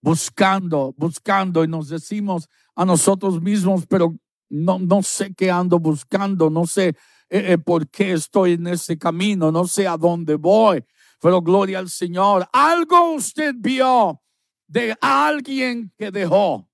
buscando, 0.02 0.94
buscando 0.98 1.64
y 1.64 1.68
nos 1.68 1.88
decimos 1.88 2.50
a 2.76 2.84
nosotros 2.84 3.42
mismos, 3.42 3.86
pero 3.88 4.14
no, 4.50 4.80
no 4.80 5.02
sé 5.04 5.34
qué 5.34 5.50
ando 5.50 5.80
buscando, 5.80 6.50
no 6.50 6.66
sé 6.66 6.90
eh, 7.30 7.54
eh, 7.54 7.58
por 7.58 7.88
qué 7.90 8.12
estoy 8.12 8.54
en 8.54 8.68
ese 8.68 8.98
camino, 8.98 9.52
no 9.52 9.66
sé 9.66 9.88
a 9.88 9.96
dónde 9.96 10.36
voy, 10.36 10.84
pero 11.22 11.42
gloria 11.42 11.80
al 11.80 11.90
Señor. 11.90 12.46
Algo 12.52 13.14
usted 13.14 13.54
vio 13.58 14.22
de 14.68 14.98
alguien 15.00 15.94
que 15.98 16.12
dejó. 16.12 16.68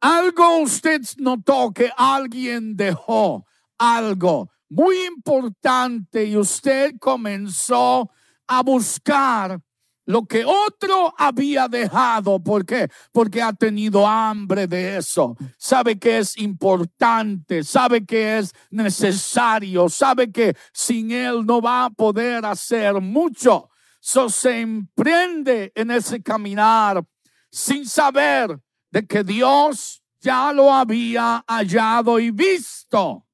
Algo 0.00 0.58
usted 0.58 1.00
notó 1.16 1.72
que 1.72 1.90
alguien 1.96 2.76
dejó. 2.76 3.44
Algo 3.78 4.51
muy 4.72 5.04
importante 5.04 6.24
y 6.24 6.36
usted 6.36 6.94
comenzó 6.98 8.10
a 8.46 8.62
buscar 8.62 9.60
lo 10.06 10.24
que 10.24 10.44
otro 10.44 11.14
había 11.18 11.68
dejado. 11.68 12.42
¿Por 12.42 12.64
qué? 12.64 12.88
Porque 13.12 13.42
ha 13.42 13.52
tenido 13.52 14.06
hambre 14.06 14.66
de 14.66 14.96
eso. 14.96 15.36
Sabe 15.58 15.98
que 15.98 16.18
es 16.18 16.38
importante, 16.38 17.62
sabe 17.62 18.04
que 18.06 18.38
es 18.38 18.52
necesario, 18.70 19.90
sabe 19.90 20.32
que 20.32 20.56
sin 20.72 21.10
él 21.10 21.44
no 21.44 21.60
va 21.60 21.84
a 21.84 21.90
poder 21.90 22.46
hacer 22.46 23.00
mucho. 23.00 23.68
So 24.00 24.30
se 24.30 24.60
emprende 24.60 25.70
en 25.74 25.90
ese 25.90 26.22
caminar 26.22 27.04
sin 27.50 27.86
saber 27.86 28.58
de 28.90 29.06
que 29.06 29.22
Dios 29.22 30.02
ya 30.18 30.50
lo 30.52 30.72
había 30.72 31.44
hallado 31.46 32.18
y 32.18 32.30
visto 32.30 33.26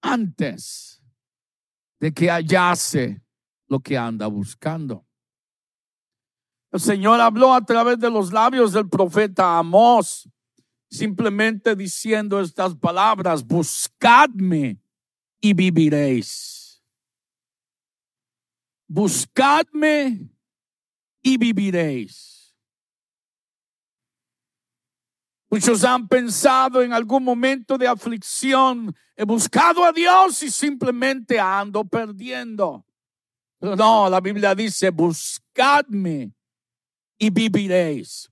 antes 0.00 1.02
de 2.00 2.12
que 2.12 2.28
hallase 2.30 3.22
lo 3.68 3.80
que 3.80 3.96
anda 3.96 4.26
buscando. 4.26 5.06
El 6.72 6.80
Señor 6.80 7.20
habló 7.20 7.54
a 7.54 7.64
través 7.64 7.98
de 7.98 8.10
los 8.10 8.32
labios 8.32 8.72
del 8.72 8.88
profeta 8.88 9.58
Amós, 9.58 10.28
simplemente 10.90 11.74
diciendo 11.74 12.40
estas 12.40 12.74
palabras, 12.76 13.44
buscadme 13.44 14.80
y 15.40 15.54
viviréis. 15.54 16.82
Buscadme 18.88 20.30
y 21.22 21.38
viviréis. 21.38 22.35
Muchos 25.48 25.84
han 25.84 26.08
pensado 26.08 26.82
en 26.82 26.92
algún 26.92 27.22
momento 27.22 27.78
de 27.78 27.86
aflicción, 27.86 28.94
he 29.14 29.24
buscado 29.24 29.84
a 29.84 29.92
Dios 29.92 30.42
y 30.42 30.50
simplemente 30.50 31.38
ando 31.38 31.84
perdiendo. 31.84 32.84
Pero 33.58 33.76
no, 33.76 34.10
la 34.10 34.20
Biblia 34.20 34.54
dice, 34.54 34.90
buscadme 34.90 36.32
y 37.16 37.30
viviréis. 37.30 38.30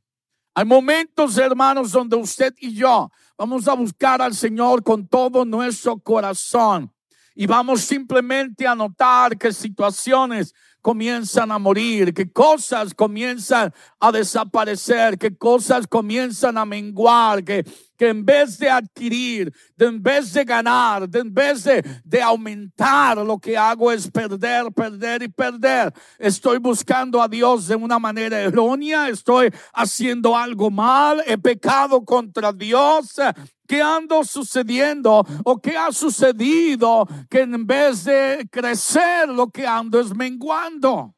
Hay 0.54 0.64
momentos, 0.64 1.38
hermanos, 1.38 1.92
donde 1.92 2.16
usted 2.16 2.54
y 2.59 2.75
yo 2.75 3.11
vamos 3.37 3.66
a 3.68 3.75
buscar 3.75 4.21
al 4.21 4.35
Señor 4.35 4.83
con 4.83 5.06
todo 5.06 5.44
nuestro 5.44 5.99
corazón 5.99 6.92
y 7.35 7.47
vamos 7.47 7.80
simplemente 7.80 8.66
a 8.66 8.75
notar 8.75 9.37
que 9.37 9.52
situaciones 9.52 10.54
comienzan 10.84 11.50
a 11.50 11.58
morir, 11.58 12.12
que 12.12 12.30
cosas 12.30 12.92
comienzan 12.92 13.73
a 13.99 14.12
desaparecer, 14.12 15.16
que 15.16 15.34
cosas 15.34 15.86
comienzan 15.86 16.58
a 16.58 16.66
menguar, 16.66 17.42
que, 17.42 17.64
que 17.97 18.08
en 18.10 18.23
vez 18.23 18.58
de 18.58 18.68
adquirir, 18.68 19.50
de 19.78 19.86
en 19.86 20.02
vez 20.02 20.34
de 20.34 20.44
ganar, 20.44 21.08
de 21.08 21.20
en 21.20 21.32
vez 21.32 21.64
de, 21.64 21.82
de 22.04 22.20
aumentar, 22.20 23.16
lo 23.16 23.38
que 23.38 23.56
hago 23.56 23.90
es 23.90 24.10
perder, 24.10 24.70
perder 24.73 25.23
y 25.23 25.28
perder. 25.28 25.90
Estoy 26.18 26.58
buscando 26.58 27.23
a 27.23 27.28
Dios 27.28 27.66
de 27.66 27.76
una 27.76 27.99
manera 27.99 28.38
errónea, 28.38 29.08
estoy 29.08 29.50
haciendo 29.73 30.36
algo 30.36 30.70
mal, 30.70 31.23
he 31.26 31.38
pecado 31.38 32.04
contra 32.04 32.52
Dios, 32.52 33.18
¿Qué 33.66 33.80
ando 33.80 34.24
sucediendo 34.24 35.24
o 35.44 35.56
qué 35.58 35.76
ha 35.76 35.90
sucedido 35.90 37.06
que 37.30 37.40
en 37.40 37.66
vez 37.66 38.04
de 38.04 38.46
crecer 38.50 39.28
lo 39.28 39.48
que 39.50 39.66
ando 39.66 39.98
es 40.00 40.14
menguando? 40.14 41.14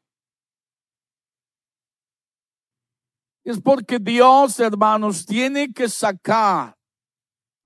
Es 3.43 3.59
porque 3.61 3.99
Dios, 3.99 4.59
hermanos, 4.59 5.25
tiene 5.25 5.71
que 5.73 5.89
sacar 5.89 6.77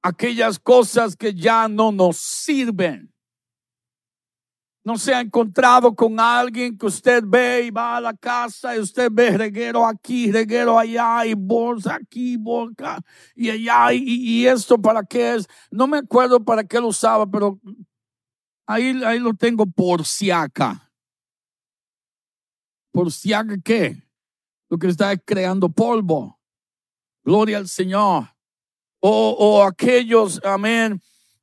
aquellas 0.03 0.59
cosas 0.59 1.15
que 1.15 1.33
ya 1.33 1.67
no 1.67 1.91
nos 1.91 2.17
sirven 2.17 3.10
no 4.83 4.97
se 4.97 5.13
ha 5.13 5.21
encontrado 5.21 5.95
con 5.95 6.19
alguien 6.19 6.77
que 6.77 6.87
usted 6.87 7.23
ve 7.25 7.65
y 7.65 7.71
va 7.71 7.97
a 7.97 8.01
la 8.01 8.15
casa 8.15 8.75
y 8.75 8.79
usted 8.79 9.09
ve 9.11 9.37
reguero 9.37 9.85
aquí, 9.85 10.31
reguero 10.31 10.79
allá 10.79 11.25
y 11.25 11.35
bolsa 11.35 11.95
aquí, 11.95 12.35
bolsa 12.37 12.99
y 13.35 13.49
allá 13.49 13.93
y, 13.93 14.45
esto 14.47 14.81
para 14.81 15.03
qué 15.03 15.35
es. 15.35 15.47
No 15.69 15.85
me 15.85 15.99
acuerdo 15.99 16.43
para 16.43 16.63
qué 16.63 16.79
lo 16.79 16.87
usaba, 16.87 17.27
pero 17.27 17.59
ahí, 18.65 19.03
ahí 19.03 19.19
lo 19.19 19.33
tengo 19.35 19.65
por 19.67 20.05
si 20.05 20.31
acá. 20.31 20.91
¿Por 22.91 23.11
si 23.11 23.33
acá 23.33 23.55
qué? 23.63 24.01
Lo 24.67 24.79
que 24.79 24.87
está 24.87 25.15
creando 25.15 25.69
polvo. 25.69 26.39
Gloria 27.23 27.57
al 27.57 27.67
Señor. 27.67 28.29
O, 28.99 29.35
o 29.37 29.63
aquellos, 29.63 30.41
amén 30.43 30.99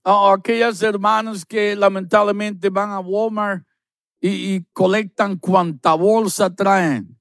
a 0.09 0.35
aquellas 0.35 0.83
hermanas 0.83 1.44
que 1.44 1.77
lamentablemente 1.77 2.71
van 2.71 2.90
a 2.90 3.01
Walmart 3.01 3.66
y, 4.21 4.64
colectan 4.73 5.37
cuanta 5.37 5.94
bolsa 5.94 6.55
traen. 6.55 7.18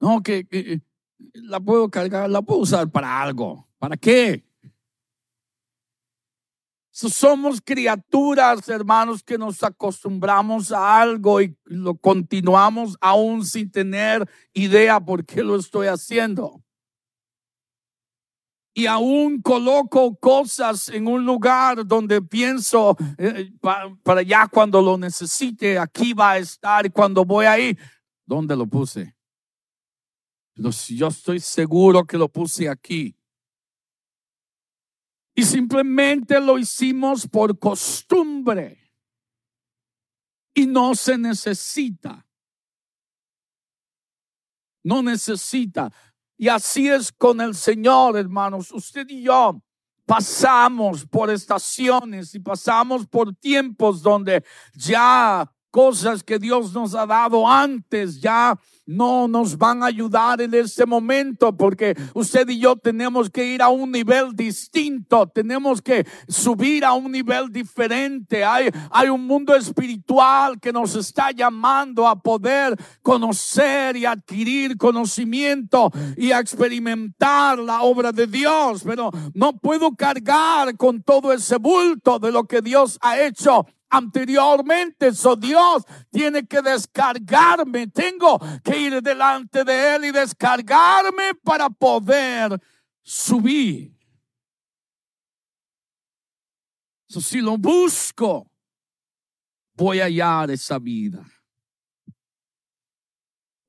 No, 0.00 0.22
que, 0.22 0.80
la 1.34 1.60
puedo 1.60 1.90
cargar, 1.90 2.30
la 2.30 2.40
puedo 2.40 2.60
usar 2.60 2.88
para 2.90 3.20
algo. 3.20 3.68
¿Para 3.78 3.96
qué? 3.96 4.44
somos 6.90 7.60
criaturas, 7.60 8.68
hermanos, 8.68 9.22
que 9.22 9.38
nos 9.38 9.62
acostumbramos 9.62 10.72
a 10.72 11.00
algo 11.00 11.40
y 11.40 11.56
lo 11.64 11.96
continuamos 11.96 12.96
aún 13.00 13.44
sin 13.44 13.70
tener 13.70 14.28
idea 14.52 14.98
por 14.98 15.24
qué 15.24 15.44
lo 15.44 15.54
estoy 15.54 15.86
haciendo 15.86 16.60
y 18.78 18.86
aún 18.86 19.42
coloco 19.42 20.14
cosas 20.20 20.88
en 20.88 21.08
un 21.08 21.26
lugar 21.26 21.84
donde 21.84 22.22
pienso 22.22 22.96
eh, 23.18 23.50
para, 23.60 24.20
allá 24.20 24.46
cuando 24.46 24.80
lo 24.80 24.96
necesite, 24.96 25.76
aquí 25.76 26.12
va 26.12 26.32
a 26.32 26.38
estar 26.38 26.92
cuando 26.92 27.24
voy 27.24 27.46
ahí, 27.46 27.76
¿dónde 28.24 28.54
lo 28.54 28.68
puse? 28.68 29.16
yo 30.54 31.08
estoy 31.08 31.40
seguro 31.40 32.04
que 32.04 32.16
lo 32.16 32.28
puse 32.28 32.68
aquí. 32.68 33.16
Y 35.34 35.42
simplemente 35.42 36.40
lo 36.40 36.56
hicimos 36.56 37.26
por 37.26 37.58
costumbre. 37.58 38.92
Y 40.54 40.66
no 40.66 40.94
se 40.94 41.18
necesita. 41.18 42.24
No 44.84 45.02
necesita. 45.02 45.92
Y 46.38 46.48
así 46.48 46.88
es 46.88 47.10
con 47.10 47.40
el 47.40 47.54
Señor, 47.54 48.16
hermanos. 48.16 48.70
Usted 48.70 49.06
y 49.08 49.22
yo 49.22 49.60
pasamos 50.06 51.04
por 51.04 51.30
estaciones 51.30 52.34
y 52.34 52.38
pasamos 52.38 53.06
por 53.06 53.34
tiempos 53.34 54.00
donde 54.00 54.42
ya 54.72 55.52
cosas 55.70 56.22
que 56.22 56.38
Dios 56.38 56.72
nos 56.72 56.94
ha 56.94 57.06
dado 57.06 57.48
antes 57.48 58.20
ya 58.20 58.58
no 58.88 59.28
nos 59.28 59.58
van 59.58 59.82
a 59.82 59.86
ayudar 59.86 60.40
en 60.40 60.54
este 60.54 60.86
momento 60.86 61.54
porque 61.54 61.94
usted 62.14 62.48
y 62.48 62.58
yo 62.58 62.74
tenemos 62.74 63.28
que 63.28 63.44
ir 63.44 63.60
a 63.60 63.68
un 63.68 63.92
nivel 63.92 64.34
distinto, 64.34 65.26
tenemos 65.26 65.82
que 65.82 66.06
subir 66.26 66.86
a 66.86 66.94
un 66.94 67.12
nivel 67.12 67.52
diferente. 67.52 68.42
Hay, 68.42 68.70
hay 68.90 69.10
un 69.10 69.26
mundo 69.26 69.54
espiritual 69.54 70.58
que 70.58 70.72
nos 70.72 70.94
está 70.94 71.32
llamando 71.32 72.08
a 72.08 72.18
poder 72.18 72.74
conocer 73.02 73.94
y 73.98 74.06
adquirir 74.06 74.78
conocimiento 74.78 75.92
y 76.16 76.32
a 76.32 76.40
experimentar 76.40 77.58
la 77.58 77.82
obra 77.82 78.10
de 78.10 78.26
Dios, 78.26 78.82
pero 78.84 79.10
no 79.34 79.52
puedo 79.58 79.94
cargar 79.96 80.74
con 80.78 81.02
todo 81.02 81.30
ese 81.30 81.58
bulto 81.58 82.18
de 82.18 82.32
lo 82.32 82.44
que 82.44 82.62
Dios 82.62 82.98
ha 83.02 83.20
hecho 83.20 83.66
anteriormente. 83.90 85.12
So 85.12 85.36
Dios 85.36 85.84
tiene 86.10 86.46
que 86.46 86.62
descargarme. 86.62 87.86
Tengo 87.88 88.38
que 88.62 88.78
ir 88.78 89.02
delante 89.02 89.64
de 89.64 89.96
Él 89.96 90.04
y 90.06 90.12
descargarme 90.12 91.34
para 91.42 91.68
poder 91.70 92.60
subir. 93.02 93.96
So, 97.08 97.20
si 97.20 97.40
lo 97.40 97.56
busco 97.56 98.50
voy 99.74 100.00
a 100.00 100.04
hallar 100.04 100.50
esa 100.50 100.78
vida. 100.78 101.24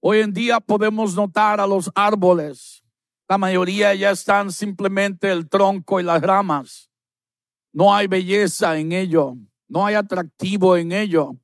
Hoy 0.01 0.19
en 0.19 0.33
día 0.33 0.59
podemos 0.59 1.15
notar 1.15 1.59
a 1.59 1.67
los 1.67 1.89
árboles. 1.93 2.83
La 3.27 3.37
mayoría 3.37 3.93
ya 3.93 4.11
están 4.11 4.51
simplemente 4.51 5.31
el 5.31 5.47
tronco 5.47 5.99
y 5.99 6.03
las 6.03 6.21
ramas. 6.21 6.89
No 7.71 7.93
hay 7.93 8.07
belleza 8.07 8.77
en 8.79 8.91
ello. 8.91 9.35
No 9.69 9.85
hay 9.85 9.95
atractivo 9.95 10.75
en 10.75 10.91
ello. 10.91 11.37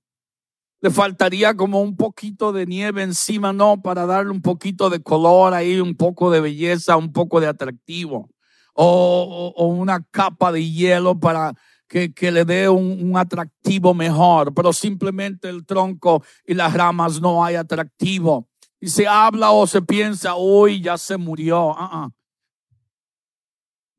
Le 0.81 0.89
faltaría 0.91 1.55
como 1.55 1.81
un 1.81 1.95
poquito 1.95 2.51
de 2.51 2.65
nieve 2.65 3.03
encima, 3.03 3.53
¿no? 3.53 3.81
Para 3.81 4.05
darle 4.05 4.31
un 4.31 4.41
poquito 4.41 4.89
de 4.89 5.01
color 5.01 5.53
ahí, 5.53 5.79
un 5.79 5.95
poco 5.95 6.29
de 6.29 6.41
belleza, 6.41 6.97
un 6.97 7.13
poco 7.13 7.39
de 7.39 7.47
atractivo. 7.47 8.29
O, 8.73 9.53
una 9.69 10.03
capa 10.11 10.51
de 10.51 10.69
hielo 10.69 11.17
para 11.19 11.53
que, 11.87 12.11
le 12.31 12.43
dé 12.43 12.67
un, 12.67 13.15
atractivo 13.15 13.93
mejor, 13.93 14.53
pero 14.53 14.73
simplemente 14.73 15.47
el 15.47 15.65
tronco 15.65 16.23
y 16.45 16.53
las 16.55 16.73
ramas 16.73 17.21
no 17.21 17.45
hay 17.45 17.55
atractivo. 17.55 18.49
Y 18.79 18.89
se 18.89 19.07
habla 19.07 19.51
o 19.51 19.65
se 19.65 19.81
piensa, 19.81 20.35
hoy 20.35 20.81
ya 20.81 20.97
se 20.97 21.15
murió. 21.15 21.67
Uh-uh. 21.67 22.11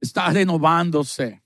Está 0.01 0.29
renovándose. 0.31 1.46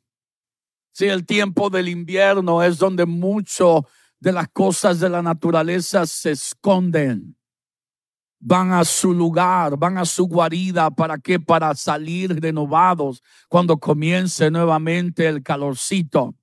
Si 0.93 1.07
el 1.07 1.25
tiempo 1.25 1.71
del 1.71 1.89
invierno 1.89 2.63
es 2.63 2.79
donde 2.79 3.07
mucho 3.07 3.87
de 4.19 4.33
las 4.33 4.49
cosas 4.49 5.01
de 5.01 5.09
la 5.09 5.23
naturaleza 5.23 6.07
se 6.07 6.33
esconden 6.33 7.37
van 8.41 8.73
a 8.73 8.85
su 8.85 9.13
lugar, 9.13 9.77
van 9.77 9.99
a 9.99 10.05
su 10.05 10.27
guarida. 10.27 10.91
¿Para 10.91 11.19
qué? 11.19 11.39
Para 11.39 11.75
salir 11.75 12.41
renovados 12.41 13.23
cuando 13.49 13.79
comience 13.79 14.51
nuevamente 14.51 15.29
el 15.29 15.43
calorcito. 15.43 16.35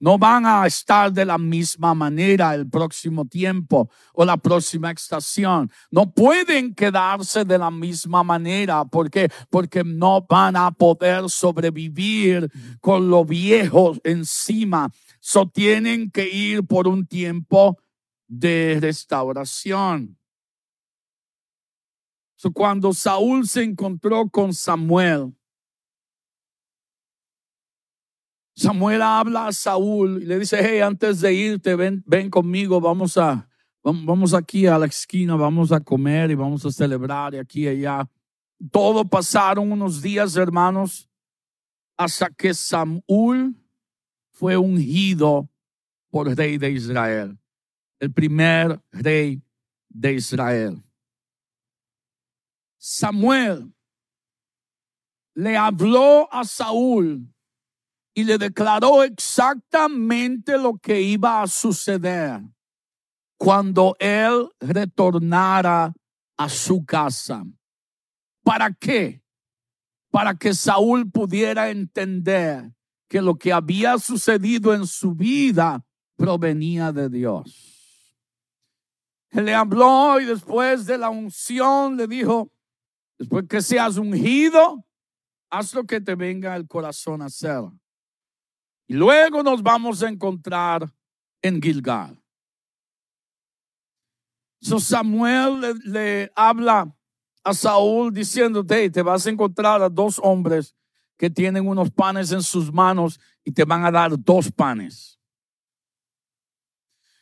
No 0.00 0.18
van 0.18 0.46
a 0.46 0.66
estar 0.66 1.12
de 1.12 1.24
la 1.24 1.38
misma 1.38 1.94
manera 1.94 2.54
el 2.54 2.68
próximo 2.68 3.24
tiempo 3.24 3.90
o 4.12 4.24
la 4.24 4.36
próxima 4.36 4.90
estación. 4.90 5.70
No 5.90 6.12
pueden 6.12 6.74
quedarse 6.74 7.44
de 7.44 7.58
la 7.58 7.70
misma 7.70 8.22
manera. 8.22 8.84
¿Por 8.84 9.10
qué? 9.10 9.28
Porque 9.50 9.82
no 9.82 10.24
van 10.28 10.56
a 10.56 10.70
poder 10.70 11.28
sobrevivir 11.28 12.48
con 12.80 13.10
lo 13.10 13.24
viejo 13.24 13.96
encima. 14.04 14.90
So 15.20 15.48
tienen 15.48 16.10
que 16.10 16.28
ir 16.28 16.64
por 16.64 16.86
un 16.86 17.06
tiempo 17.06 17.76
de 18.28 18.78
restauración 18.80 20.18
cuando 22.52 22.92
Saúl 22.92 23.48
se 23.48 23.64
encontró 23.64 24.28
con 24.28 24.54
Samuel, 24.54 25.34
Samuel 28.58 29.02
habla 29.02 29.46
a 29.46 29.52
Saúl 29.52 30.20
y 30.20 30.26
le 30.26 30.36
dice, 30.36 30.58
hey, 30.60 30.80
antes 30.80 31.20
de 31.20 31.32
irte, 31.32 31.76
ven, 31.76 32.02
ven 32.04 32.28
conmigo, 32.28 32.80
vamos 32.80 33.16
a, 33.16 33.48
vamos 33.84 34.34
aquí 34.34 34.66
a 34.66 34.76
la 34.76 34.86
esquina, 34.86 35.36
vamos 35.36 35.70
a 35.70 35.78
comer 35.78 36.32
y 36.32 36.34
vamos 36.34 36.66
a 36.66 36.72
celebrar 36.72 37.34
y 37.34 37.38
aquí 37.38 37.62
y 37.62 37.68
allá. 37.68 38.10
Todo 38.72 39.04
pasaron 39.04 39.70
unos 39.70 40.02
días, 40.02 40.34
hermanos, 40.34 41.08
hasta 41.96 42.28
que 42.30 42.52
Saúl 42.52 43.54
fue 44.32 44.56
ungido 44.56 45.48
por 46.10 46.26
rey 46.36 46.58
de 46.58 46.72
Israel, 46.72 47.38
el 48.00 48.12
primer 48.12 48.82
rey 48.90 49.40
de 49.88 50.14
Israel. 50.14 50.82
Samuel 52.76 53.72
le 55.34 55.56
habló 55.56 56.28
a 56.32 56.42
Saúl 56.42 57.32
y 58.18 58.24
le 58.24 58.36
declaró 58.36 59.04
exactamente 59.04 60.58
lo 60.58 60.76
que 60.76 61.00
iba 61.00 61.40
a 61.40 61.46
suceder 61.46 62.40
cuando 63.36 63.94
él 64.00 64.48
retornara 64.58 65.94
a 66.36 66.48
su 66.48 66.84
casa. 66.84 67.44
¿Para 68.42 68.72
qué? 68.72 69.22
Para 70.10 70.34
que 70.34 70.52
Saúl 70.52 71.08
pudiera 71.08 71.70
entender 71.70 72.72
que 73.06 73.22
lo 73.22 73.36
que 73.36 73.52
había 73.52 73.96
sucedido 73.98 74.74
en 74.74 74.84
su 74.84 75.14
vida 75.14 75.86
provenía 76.16 76.90
de 76.90 77.08
Dios. 77.08 78.16
Le 79.30 79.54
habló 79.54 80.18
y 80.18 80.24
después 80.24 80.86
de 80.86 80.98
la 80.98 81.08
unción 81.08 81.96
le 81.96 82.08
dijo, 82.08 82.50
Después 83.16 83.44
que 83.48 83.62
seas 83.62 83.96
ungido, 83.96 84.84
haz 85.50 85.72
lo 85.72 85.84
que 85.84 86.00
te 86.00 86.16
venga 86.16 86.56
el 86.56 86.66
corazón 86.66 87.22
a 87.22 87.26
hacer. 87.26 87.62
Y 88.88 88.94
luego 88.94 89.44
nos 89.44 89.62
vamos 89.62 90.02
a 90.02 90.08
encontrar 90.08 90.92
en 91.40 91.62
Gilgal. 91.62 92.20
So 94.60 94.80
Samuel 94.80 95.78
le, 95.84 96.32
habla 96.34 96.92
a 97.44 97.54
Saúl 97.54 98.12
diciendo, 98.12 98.66
te 98.66 99.02
vas 99.02 99.24
a 99.24 99.30
encontrar 99.30 99.80
a 99.80 99.88
dos 99.88 100.18
hombres 100.20 100.74
que 101.16 101.30
tienen 101.30 101.68
unos 101.68 101.92
panes 101.92 102.32
en 102.32 102.42
sus 102.42 102.72
manos 102.72 103.20
y 103.44 103.52
te 103.52 103.64
van 103.64 103.84
a 103.84 103.92
dar 103.92 104.18
dos 104.18 104.50
panes. 104.50 105.20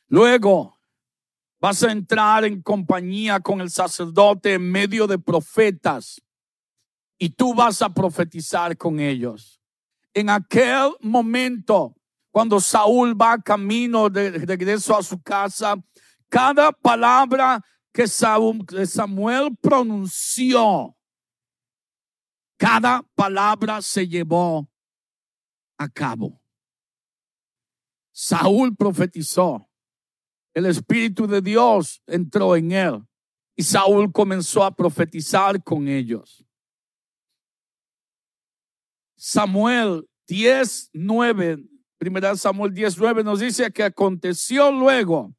Luego 0.09 0.77
Vas 1.59 1.83
a 1.83 1.91
entrar 1.91 2.45
en 2.45 2.61
compañía 2.61 3.41
con 3.41 3.61
el 3.61 3.71
sacerdote 3.71 4.55
en 4.55 4.71
medio 4.71 5.07
de 5.07 5.19
profetas 5.19 6.23
y 7.19 7.31
tú 7.31 7.55
vas 7.55 7.81
a 7.81 7.93
profetizar 7.93 8.77
con 8.77 9.01
ellos. 9.01 9.56
En 10.17 10.31
aquel 10.31 10.93
momento, 11.03 11.95
cuando 12.31 12.59
Saúl 12.59 13.21
va 13.21 13.37
camino 13.37 14.09
de 14.09 14.31
regreso 14.31 14.97
a 14.97 15.03
su 15.03 15.21
casa, 15.21 15.75
cada 16.31 16.73
palabra 16.73 17.63
que 17.93 18.07
Samuel 18.09 19.55
pronunció, 19.61 20.97
cada 22.57 23.03
palabra 23.15 23.83
se 23.83 24.09
llevó 24.09 24.67
a 25.77 25.87
cabo. 25.87 26.41
Saúl 28.11 28.75
profetizó 28.75 29.69
el 30.55 30.65
Espíritu 30.65 31.27
de 31.27 31.43
Dios 31.43 32.03
entró 32.07 32.57
en 32.57 32.73
él 32.73 33.07
y 33.55 33.63
Saúl 33.63 34.11
comenzó 34.11 34.65
a 34.65 34.75
profetizar 34.75 35.63
con 35.63 35.87
ellos. 35.87 36.46
Samuel 39.17 40.07
10, 40.29 40.91
9, 40.93 41.65
primera 41.99 42.37
Samuel 42.37 42.73
10, 42.73 42.99
9 42.99 43.25
nos 43.25 43.41
dice 43.41 43.71
que 43.73 43.83
aconteció 43.83 44.71
luego 44.71 45.35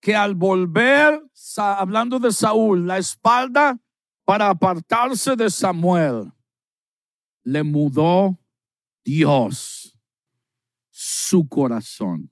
que 0.00 0.14
al 0.14 0.34
volver, 0.34 1.20
hablando 1.56 2.18
de 2.18 2.30
Saúl, 2.30 2.86
la 2.86 2.98
espalda 2.98 3.80
para 4.24 4.50
apartarse 4.50 5.34
de 5.36 5.50
Samuel, 5.50 6.32
le 7.42 7.62
mudó 7.62 8.38
Dios 9.04 9.96
su 10.90 11.48
corazón. 11.48 12.30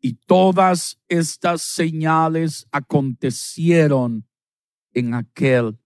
Y 0.00 0.14
todas 0.14 1.00
estas 1.08 1.62
señales 1.62 2.66
acontecieron 2.70 4.28
en 4.92 5.14
aquel 5.14 5.78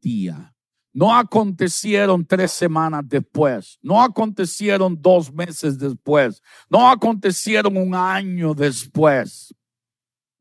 día. 0.00 0.55
No 0.96 1.14
acontecieron 1.14 2.24
tres 2.24 2.52
semanas 2.52 3.02
después, 3.06 3.78
no 3.82 4.00
acontecieron 4.00 4.96
dos 4.98 5.30
meses 5.30 5.78
después, 5.78 6.42
no 6.70 6.88
acontecieron 6.88 7.76
un 7.76 7.94
año 7.94 8.54
después. 8.54 9.54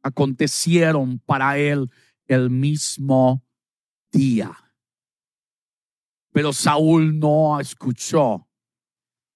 Acontecieron 0.02 1.20
para 1.26 1.58
él 1.58 1.92
el 2.26 2.50
mismo 2.50 3.44
día. 4.10 4.58
Pero 6.32 6.54
Saúl 6.54 7.20
no 7.20 7.60
escuchó. 7.60 8.48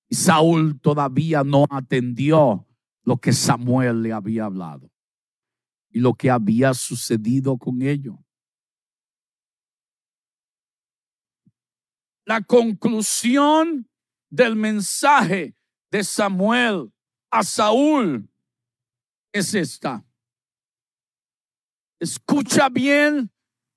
Y 0.07 0.15
Saúl 0.15 0.79
todavía 0.79 1.43
no 1.43 1.65
atendió 1.69 2.65
lo 3.03 3.17
que 3.17 3.33
Samuel 3.33 4.03
le 4.03 4.13
había 4.13 4.45
hablado 4.45 4.89
y 5.89 5.99
lo 5.99 6.13
que 6.13 6.29
había 6.29 6.73
sucedido 6.73 7.57
con 7.57 7.81
ellos. 7.81 8.15
La 12.29 12.43
conclusión 12.43 13.89
del 14.29 14.55
mensaje 14.55 15.55
de 15.89 16.03
Samuel 16.03 16.93
a 17.31 17.41
Saúl 17.41 18.29
es 19.31 19.55
esta. 19.55 20.05
Escucha 21.99 22.69
bien 22.69 23.31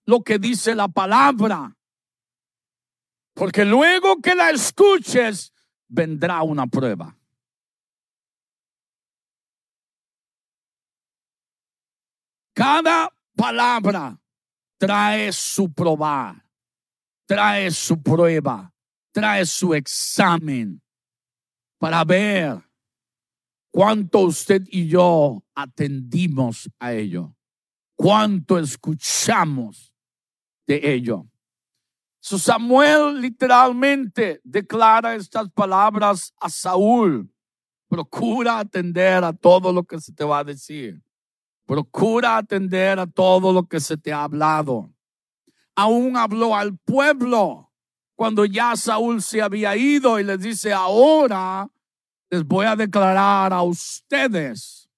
lo 0.04 0.22
que 0.22 0.38
dice 0.38 0.74
la 0.74 0.86
palabra, 0.86 1.78
porque 3.32 3.64
luego 3.64 4.20
que 4.20 4.34
la 4.34 4.50
escuches 4.50 5.54
vendrá 5.88 6.42
una 6.42 6.66
prueba. 6.66 7.16
Cada 12.52 13.16
palabra 13.34 14.20
trae 14.76 15.32
su 15.32 15.72
probar, 15.72 16.41
trae 17.32 17.70
su 17.70 18.02
prueba, 18.02 18.70
trae 19.10 19.46
su 19.46 19.72
examen 19.72 20.82
para 21.78 22.04
ver 22.04 22.62
cuánto 23.70 24.18
usted 24.20 24.62
y 24.66 24.86
yo 24.86 25.42
atendimos 25.54 26.68
a 26.78 26.92
ello, 26.92 27.34
cuánto 27.96 28.58
escuchamos 28.58 29.94
de 30.66 30.92
ello. 30.92 31.26
So 32.20 32.38
Samuel 32.38 33.18
literalmente 33.22 34.42
declara 34.44 35.14
estas 35.14 35.50
palabras 35.52 36.34
a 36.38 36.50
Saúl. 36.50 37.32
Procura 37.88 38.58
atender 38.58 39.24
a 39.24 39.32
todo 39.32 39.72
lo 39.72 39.84
que 39.84 39.98
se 40.00 40.12
te 40.12 40.22
va 40.22 40.40
a 40.40 40.44
decir. 40.44 41.02
Procura 41.64 42.36
atender 42.36 42.98
a 42.98 43.06
todo 43.06 43.54
lo 43.54 43.66
que 43.66 43.80
se 43.80 43.96
te 43.96 44.12
ha 44.12 44.22
hablado. 44.24 44.92
Aún 45.74 46.16
habló 46.16 46.54
al 46.54 46.76
pueblo 46.78 47.72
cuando 48.14 48.44
ya 48.44 48.76
Saúl 48.76 49.22
se 49.22 49.42
había 49.42 49.76
ido 49.76 50.20
y 50.20 50.24
les 50.24 50.40
dice, 50.40 50.72
ahora 50.72 51.68
les 52.30 52.44
voy 52.44 52.66
a 52.66 52.76
declarar 52.76 53.52
a 53.52 53.62
ustedes 53.62 54.88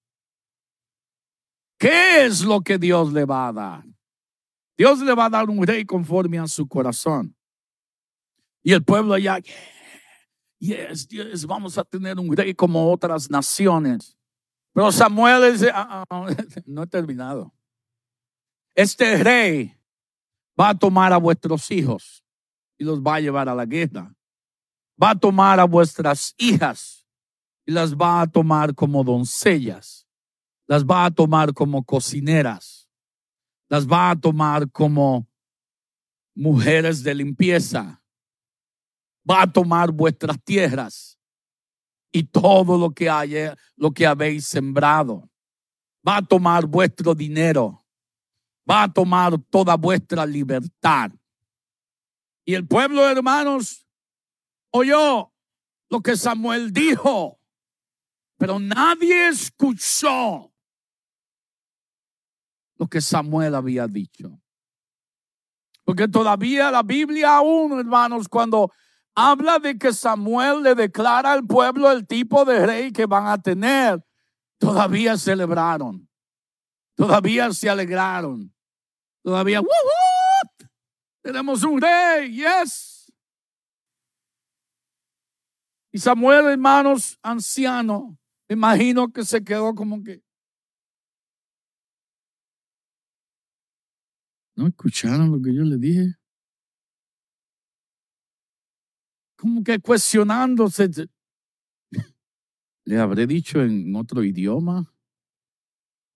qué 1.79 2.25
es 2.25 2.43
lo 2.43 2.61
que 2.61 2.79
Dios 2.79 3.13
le 3.13 3.25
va 3.25 3.49
a 3.49 3.53
dar. 3.53 3.85
Dios 4.77 5.01
le 5.01 5.15
va 5.15 5.27
a 5.27 5.31
dar 5.31 5.49
un 5.49 5.65
rey 5.67 5.85
conforme 5.85 6.39
a 6.39 6.47
su 6.47 6.67
corazón. 6.67 7.37
Y 8.63 8.73
el 8.73 8.83
pueblo 8.83 9.17
ya, 9.19 9.39
yes, 10.59 11.47
vamos 11.47 11.79
a 11.79 11.85
tener 11.85 12.19
un 12.19 12.37
rey 12.37 12.55
como 12.55 12.91
otras 12.91 13.31
naciones. 13.31 14.17
Pero 14.73 14.91
Samuel 14.91 15.53
dice, 15.53 15.71
ah, 15.73 16.05
ah, 16.11 16.27
no 16.67 16.83
he 16.83 16.87
terminado. 16.87 17.55
Este 18.75 19.23
rey 19.23 19.77
va 20.59 20.71
a 20.71 20.79
tomar 20.79 21.13
a 21.13 21.19
vuestros 21.19 21.71
hijos 21.71 22.25
y 22.79 22.85
los 22.85 23.01
va 23.01 23.17
a 23.17 23.21
llevar 23.21 23.49
a 23.49 23.55
la 23.55 23.67
guerra. 23.67 24.15
Va 25.01 25.11
a 25.11 25.19
tomar 25.19 25.59
a 25.59 25.65
vuestras 25.65 26.35
hijas 26.39 27.07
y 27.67 27.73
las 27.73 27.95
va 27.95 28.21
a 28.21 28.27
tomar 28.27 28.75
como 28.75 29.03
doncellas. 29.03 30.07
Las 30.67 30.85
va 30.85 31.05
a 31.05 31.11
tomar 31.11 31.53
como 31.53 31.85
cocineras 31.85 32.85
las 33.69 33.87
va 33.87 34.11
a 34.11 34.17
tomar 34.17 34.71
como 34.71 35.29
mujeres 36.35 37.03
de 37.03 37.15
limpieza. 37.15 38.03
Va 39.29 39.43
a 39.43 39.53
tomar 39.53 39.91
vuestras 39.91 40.41
tierras 40.45 41.19
y 42.13 42.23
todo 42.25 42.79
lo 42.79 42.91
que 42.91 43.09
haya, 43.09 43.57
lo 43.77 43.91
que 43.91 44.07
habéis 44.07 44.47
sembrado. 44.47 45.29
Va 46.07 46.19
a 46.19 46.23
tomar 46.23 46.67
vuestro 46.67 47.15
dinero. 47.15 47.84
Va 48.69 48.85
a 48.85 48.93
tomar 48.93 49.39
toda 49.51 49.77
vuestra 49.77 50.25
libertad. 50.25 51.11
Y 52.45 52.55
el 52.55 52.67
pueblo, 52.67 53.09
hermanos, 53.09 53.87
oyó 54.71 55.33
lo 55.89 56.01
que 56.01 56.17
Samuel 56.17 56.73
dijo, 56.73 57.39
pero 58.37 58.59
nadie 58.59 59.29
escuchó 59.29 60.53
lo 62.77 62.87
que 62.89 63.01
Samuel 63.01 63.55
había 63.55 63.87
dicho. 63.87 64.41
Porque 65.85 66.09
todavía 66.09 66.71
la 66.71 66.83
Biblia 66.83 67.37
aún, 67.37 67.79
hermanos, 67.79 68.29
cuando 68.29 68.73
habla 69.15 69.59
de 69.59 69.79
que 69.79 69.93
Samuel 69.93 70.63
le 70.63 70.75
declara 70.75 71.33
al 71.33 71.47
pueblo 71.47 71.91
el 71.93 72.07
tipo 72.07 72.45
de 72.45 72.67
rey 72.67 72.93
que 72.93 73.07
van 73.07 73.27
a 73.27 73.41
tener, 73.41 74.05
todavía 74.59 75.17
celebraron, 75.17 76.09
todavía 76.95 77.53
se 77.53 77.69
alegraron, 77.69 78.53
todavía, 79.23 79.63
tenemos 81.23 81.63
un 81.65 81.81
rey, 81.81 82.33
yes. 82.33 83.13
Y 85.93 85.99
Samuel, 85.99 86.47
hermanos, 86.47 87.19
anciano, 87.23 88.19
imagino 88.49 89.13
que 89.13 89.25
se 89.25 89.43
quedó 89.43 89.75
como 89.75 90.03
que, 90.03 90.25
¿No 94.57 94.69
escucharon 94.69 95.33
lo 95.33 95.43
que 95.43 95.53
yo 95.55 95.63
le 95.63 95.77
dije? 95.77 96.15
Como 99.37 99.65
que 99.65 99.81
cuestionándose. 99.81 100.89
Le 102.87 102.99
habré 102.99 103.27
dicho 103.27 103.61
en 103.63 103.95
otro 103.97 104.23
idioma. 104.23 104.94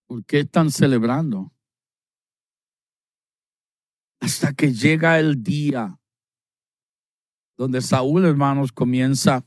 ¿Por 0.08 0.24
qué 0.24 0.40
están 0.40 0.70
celebrando? 0.70 1.52
Hasta 4.20 4.54
que 4.54 4.72
llega 4.72 5.20
el 5.20 5.42
día 5.42 6.00
donde 7.58 7.82
Saúl, 7.82 8.24
hermanos, 8.24 8.72
comienza 8.72 9.44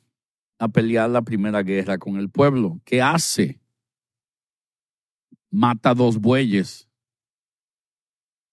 a 0.59 0.67
pelear 0.67 1.09
la 1.09 1.23
primera 1.23 1.63
guerra 1.63 1.97
con 1.97 2.17
el 2.17 2.29
pueblo. 2.29 2.79
¿Qué 2.85 3.01
hace? 3.01 3.59
Mata 5.49 5.95
dos 5.95 6.19
bueyes 6.19 6.87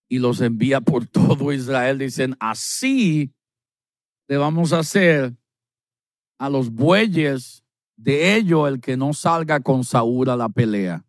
y 0.09 0.19
los 0.19 0.41
envía 0.41 0.81
por 0.81 1.07
todo 1.09 1.53
Israel. 1.53 1.99
Dicen, 1.99 2.37
así 2.41 3.35
le 4.29 4.39
vamos 4.39 4.73
a 4.73 4.79
hacer 4.79 5.37
a 6.39 6.49
los 6.49 6.71
bueyes 6.71 7.63
de 7.97 8.37
ellos 8.37 8.67
el 8.67 8.81
que 8.81 8.97
no 8.97 9.13
salga 9.13 9.61
con 9.61 9.85
Saúl 9.85 10.31
a 10.31 10.37
la 10.37 10.49
pelea. 10.49 11.05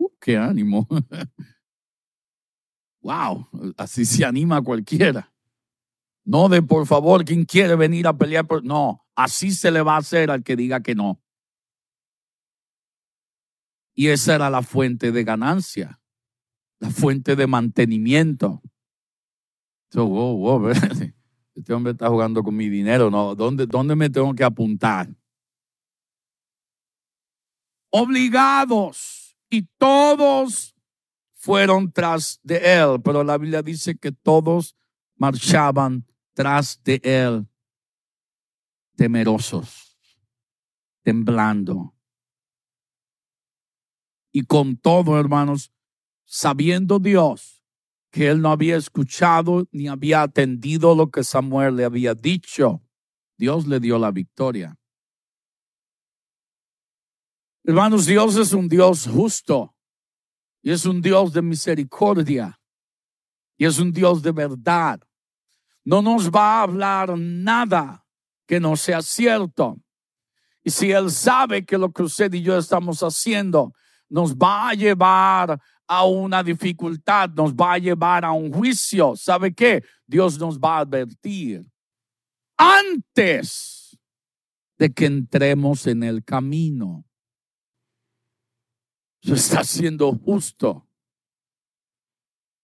Uh, 0.00 0.10
¡Qué 0.20 0.36
ánimo! 0.36 0.86
¡Wow! 3.02 3.74
Así 3.76 4.04
se 4.04 4.24
anima 4.24 4.62
cualquiera. 4.62 5.32
No 6.24 6.48
de 6.48 6.62
por 6.62 6.86
favor, 6.86 7.24
quien 7.24 7.44
quiere 7.44 7.76
venir 7.76 8.06
a 8.06 8.16
pelear? 8.16 8.46
Por... 8.46 8.64
No, 8.64 9.06
así 9.14 9.52
se 9.52 9.70
le 9.70 9.82
va 9.82 9.94
a 9.94 9.98
hacer 9.98 10.30
al 10.30 10.42
que 10.42 10.56
diga 10.56 10.82
que 10.82 10.94
no. 10.94 11.20
Y 13.94 14.08
esa 14.08 14.36
era 14.36 14.50
la 14.50 14.62
fuente 14.62 15.12
de 15.12 15.24
ganancia 15.24 16.00
la 16.80 16.90
fuente 16.90 17.36
de 17.36 17.46
mantenimiento. 17.46 18.62
este 21.54 21.72
hombre 21.72 21.92
está 21.92 22.08
jugando 22.08 22.42
con 22.42 22.56
mi 22.56 22.68
dinero, 22.68 23.10
¿no? 23.10 23.34
¿Dónde, 23.34 23.66
¿Dónde 23.66 23.94
me 23.94 24.08
tengo 24.08 24.34
que 24.34 24.44
apuntar? 24.44 25.08
Obligados 27.90 29.19
y 29.50 29.62
todos 29.78 30.76
fueron 31.34 31.92
tras 31.92 32.38
de 32.42 32.58
él, 32.58 33.00
pero 33.02 33.24
la 33.24 33.36
Biblia 33.36 33.62
dice 33.62 33.96
que 33.96 34.12
todos 34.12 34.76
marchaban 35.16 36.06
tras 36.34 36.80
de 36.84 37.00
él, 37.02 37.46
temerosos, 38.96 39.98
temblando. 41.02 41.94
Y 44.32 44.44
con 44.44 44.76
todo, 44.76 45.18
hermanos, 45.18 45.72
sabiendo 46.24 46.98
Dios 46.98 47.64
que 48.10 48.28
él 48.28 48.40
no 48.40 48.50
había 48.50 48.76
escuchado 48.76 49.66
ni 49.72 49.88
había 49.88 50.22
atendido 50.22 50.94
lo 50.94 51.10
que 51.10 51.24
Samuel 51.24 51.76
le 51.76 51.84
había 51.84 52.14
dicho, 52.14 52.82
Dios 53.36 53.66
le 53.66 53.80
dio 53.80 53.98
la 53.98 54.10
victoria. 54.10 54.79
Hermanos, 57.64 58.06
Dios 58.06 58.36
es 58.36 58.52
un 58.52 58.68
Dios 58.68 59.06
justo 59.06 59.74
y 60.62 60.70
es 60.70 60.86
un 60.86 61.00
Dios 61.00 61.32
de 61.32 61.42
misericordia 61.42 62.58
y 63.56 63.66
es 63.66 63.78
un 63.78 63.92
Dios 63.92 64.22
de 64.22 64.32
verdad. 64.32 65.00
No 65.84 66.00
nos 66.00 66.30
va 66.30 66.58
a 66.58 66.62
hablar 66.62 67.18
nada 67.18 68.04
que 68.46 68.58
no 68.58 68.76
sea 68.76 69.02
cierto. 69.02 69.78
Y 70.62 70.70
si 70.70 70.90
Él 70.90 71.10
sabe 71.10 71.64
que 71.64 71.76
lo 71.76 71.92
que 71.92 72.02
usted 72.02 72.32
y 72.32 72.42
yo 72.42 72.56
estamos 72.56 73.02
haciendo 73.02 73.74
nos 74.08 74.34
va 74.34 74.70
a 74.70 74.74
llevar 74.74 75.60
a 75.86 76.04
una 76.04 76.42
dificultad, 76.42 77.30
nos 77.30 77.52
va 77.52 77.74
a 77.74 77.78
llevar 77.78 78.24
a 78.24 78.32
un 78.32 78.52
juicio. 78.52 79.16
¿Sabe 79.16 79.54
qué? 79.54 79.84
Dios 80.06 80.38
nos 80.38 80.58
va 80.58 80.78
a 80.78 80.80
advertir 80.80 81.64
antes 82.56 83.98
de 84.78 84.92
que 84.92 85.06
entremos 85.06 85.86
en 85.86 86.02
el 86.02 86.24
camino. 86.24 87.04
Está 89.22 89.64
siendo 89.64 90.12
justo. 90.12 90.86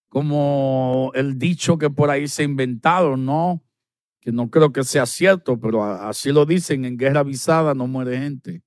Como 0.09 1.11
el 1.13 1.37
dicho 1.37 1.77
que 1.77 1.89
por 1.89 2.09
ahí 2.09 2.27
se 2.27 2.41
ha 2.41 2.45
inventado, 2.45 3.17
¿no? 3.17 3.63
Que 4.19 4.31
no 4.31 4.49
creo 4.49 4.71
que 4.71 4.83
sea 4.83 5.05
cierto, 5.05 5.59
pero 5.59 5.83
así 5.83 6.31
lo 6.31 6.45
dicen, 6.45 6.85
en 6.85 6.97
guerra 6.97 7.19
avisada 7.19 7.73
no 7.73 7.87
muere 7.87 8.17
gente. 8.17 8.63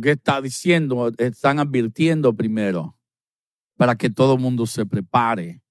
¿Qué 0.00 0.12
está 0.12 0.40
diciendo? 0.40 1.10
Están 1.18 1.58
advirtiendo 1.58 2.34
primero 2.34 2.96
para 3.76 3.96
que 3.96 4.10
todo 4.10 4.34
el 4.34 4.40
mundo 4.40 4.66
se 4.66 4.86
prepare. 4.86 5.62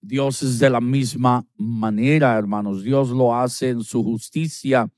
Dios 0.00 0.42
es 0.42 0.58
de 0.58 0.70
la 0.70 0.80
misma 0.80 1.46
manera, 1.56 2.36
hermanos. 2.36 2.82
Dios 2.82 3.10
lo 3.10 3.34
hace 3.34 3.70
en 3.70 3.82
su 3.82 4.02
justicia. 4.02 4.90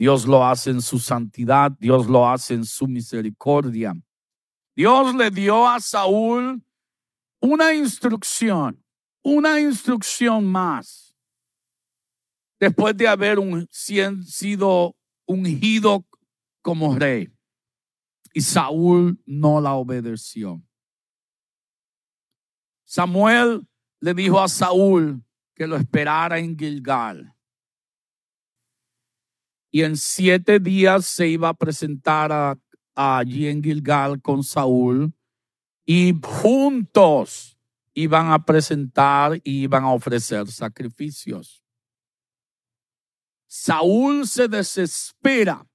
Dios 0.00 0.26
lo 0.26 0.42
hace 0.42 0.70
en 0.70 0.80
su 0.80 0.98
santidad. 0.98 1.72
Dios 1.78 2.06
lo 2.06 2.26
hace 2.26 2.54
en 2.54 2.64
su 2.64 2.88
misericordia. 2.88 3.92
Dios 4.74 5.14
le 5.14 5.30
dio 5.30 5.68
a 5.68 5.78
Saúl 5.78 6.64
una 7.38 7.74
instrucción, 7.74 8.82
una 9.22 9.60
instrucción 9.60 10.50
más. 10.50 11.14
Después 12.58 12.96
de 12.96 13.08
haber 13.08 13.38
sido 13.68 14.96
ungido 15.26 16.06
como 16.62 16.98
rey. 16.98 17.30
Y 18.32 18.40
Saúl 18.40 19.22
no 19.26 19.60
la 19.60 19.74
obedeció. 19.74 20.62
Samuel 22.86 23.68
le 24.00 24.14
dijo 24.14 24.40
a 24.40 24.48
Saúl 24.48 25.22
que 25.54 25.66
lo 25.66 25.76
esperara 25.76 26.38
en 26.38 26.58
Gilgal. 26.58 27.34
Y 29.70 29.82
en 29.82 29.96
siete 29.96 30.58
días 30.58 31.06
se 31.06 31.28
iba 31.28 31.48
a 31.48 31.54
presentar 31.54 32.32
a, 32.32 32.58
allí 32.94 33.46
en 33.46 33.62
Gilgal 33.62 34.20
con 34.20 34.42
Saúl 34.42 35.14
y 35.86 36.14
juntos 36.22 37.58
iban 37.94 38.32
a 38.32 38.44
presentar 38.44 39.40
y 39.42 39.62
iban 39.62 39.84
a 39.84 39.92
ofrecer 39.92 40.46
sacrificios. 40.48 41.62
Saúl 43.46 44.26
se 44.28 44.46
desespera 44.46 45.66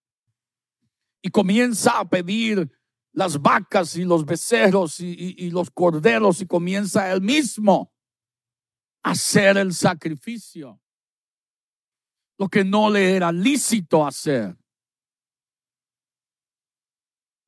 y 1.21 1.29
comienza 1.29 1.99
a 1.99 2.07
pedir 2.07 2.71
las 3.11 3.41
vacas 3.41 3.95
y 3.95 4.03
los 4.03 4.25
becerros 4.25 4.99
y, 4.99 5.49
los 5.49 5.71
corderos 5.71 6.41
y 6.41 6.45
comienza 6.45 7.11
él 7.11 7.21
mismo 7.21 7.91
a 9.03 9.11
hacer 9.11 9.57
el 9.57 9.73
sacrificio. 9.73 10.79
Lo 12.37 12.49
que 12.49 12.63
no 12.63 12.89
le 12.89 13.15
era 13.15 13.31
lícito 13.31 14.05
hacer. 14.05 14.57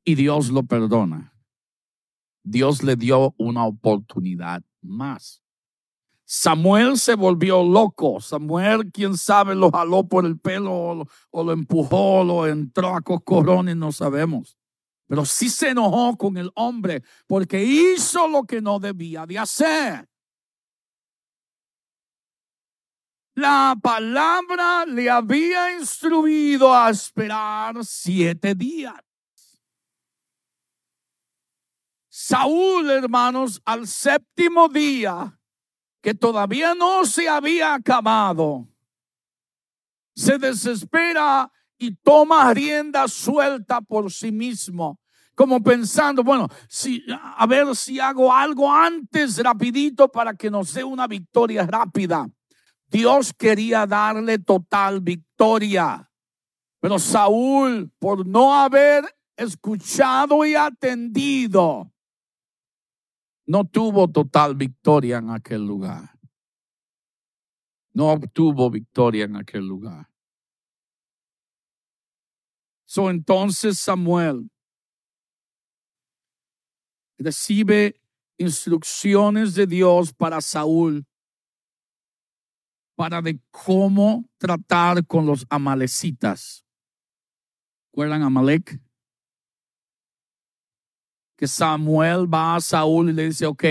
Y 0.04 0.14
Dios 0.14 0.50
lo 0.50 0.62
perdona. 0.62 1.34
Dios 2.42 2.82
le 2.82 2.96
dio 2.96 3.34
una 3.36 3.66
oportunidad 3.66 4.62
más. 4.80 5.42
Samuel 6.24 6.98
se 6.98 7.14
volvió 7.14 7.62
loco. 7.62 8.20
Samuel, 8.20 8.90
quién 8.92 9.16
sabe, 9.16 9.54
lo 9.54 9.70
jaló 9.70 10.06
por 10.06 10.26
el 10.26 10.38
pelo 10.38 11.08
o 11.30 11.44
lo, 11.44 11.52
empujó, 11.52 12.22
lo 12.22 12.46
entró 12.46 12.94
a 12.94 13.00
coscorrones, 13.00 13.76
no 13.76 13.92
sabemos. 13.92 14.58
Pero 15.06 15.24
sí 15.24 15.48
se 15.48 15.70
enojó 15.70 16.16
con 16.18 16.36
el 16.36 16.50
hombre 16.54 17.02
porque 17.26 17.64
hizo 17.64 18.28
lo 18.28 18.44
que 18.44 18.60
no 18.60 18.78
debía 18.78 19.24
de 19.24 19.38
hacer. 19.38 20.06
La 23.38 23.76
palabra 23.80 24.84
le 24.84 25.08
había 25.08 25.78
instruido 25.78 26.74
a 26.74 26.90
esperar 26.90 27.84
siete 27.84 28.52
días. 28.52 28.96
Saúl, 32.08 32.90
hermanos, 32.90 33.62
al 33.64 33.86
séptimo 33.86 34.68
día, 34.68 35.38
que 36.02 36.14
todavía 36.14 36.74
no 36.74 37.04
se 37.04 37.28
había 37.28 37.74
acabado, 37.74 38.66
se 40.16 40.36
desespera 40.36 41.48
y 41.78 41.94
toma 41.94 42.52
rienda 42.52 43.06
suelta 43.06 43.80
por 43.80 44.10
sí 44.10 44.32
mismo, 44.32 44.98
como 45.36 45.62
pensando, 45.62 46.24
bueno, 46.24 46.48
si, 46.68 47.04
a 47.08 47.46
ver 47.46 47.76
si 47.76 48.00
hago 48.00 48.34
algo 48.34 48.68
antes 48.68 49.40
rapidito 49.40 50.08
para 50.10 50.34
que 50.34 50.50
nos 50.50 50.74
dé 50.74 50.82
una 50.82 51.06
victoria 51.06 51.64
rápida. 51.64 52.28
Dios 52.88 53.32
quería 53.34 53.86
darle 53.86 54.38
total 54.38 55.00
victoria, 55.00 56.10
pero 56.80 56.98
Saúl, 56.98 57.90
por 57.98 58.26
no 58.26 58.54
haber 58.54 59.04
escuchado 59.36 60.44
y 60.44 60.54
atendido, 60.54 61.92
no 63.46 63.64
tuvo 63.64 64.08
total 64.08 64.54
victoria 64.54 65.18
en 65.18 65.30
aquel 65.30 65.66
lugar. 65.66 66.18
No 67.92 68.12
obtuvo 68.12 68.70
victoria 68.70 69.24
en 69.24 69.36
aquel 69.36 69.66
lugar. 69.66 70.08
So 72.86 73.10
entonces 73.10 73.78
Samuel 73.78 74.50
recibe 77.18 78.00
instrucciones 78.38 79.54
de 79.54 79.66
Dios 79.66 80.12
para 80.12 80.40
Saúl 80.40 81.06
para 82.98 83.22
de 83.22 83.40
cómo 83.52 84.28
tratar 84.38 85.06
con 85.06 85.24
los 85.24 85.46
amalecitas. 85.48 86.66
¿Recuerdan 87.92 88.22
Amalek? 88.22 88.82
Que 91.36 91.46
Samuel 91.46 92.26
va 92.26 92.56
a 92.56 92.60
Saúl 92.60 93.10
y 93.10 93.12
le 93.12 93.26
dice, 93.26 93.46
ok, 93.46 93.64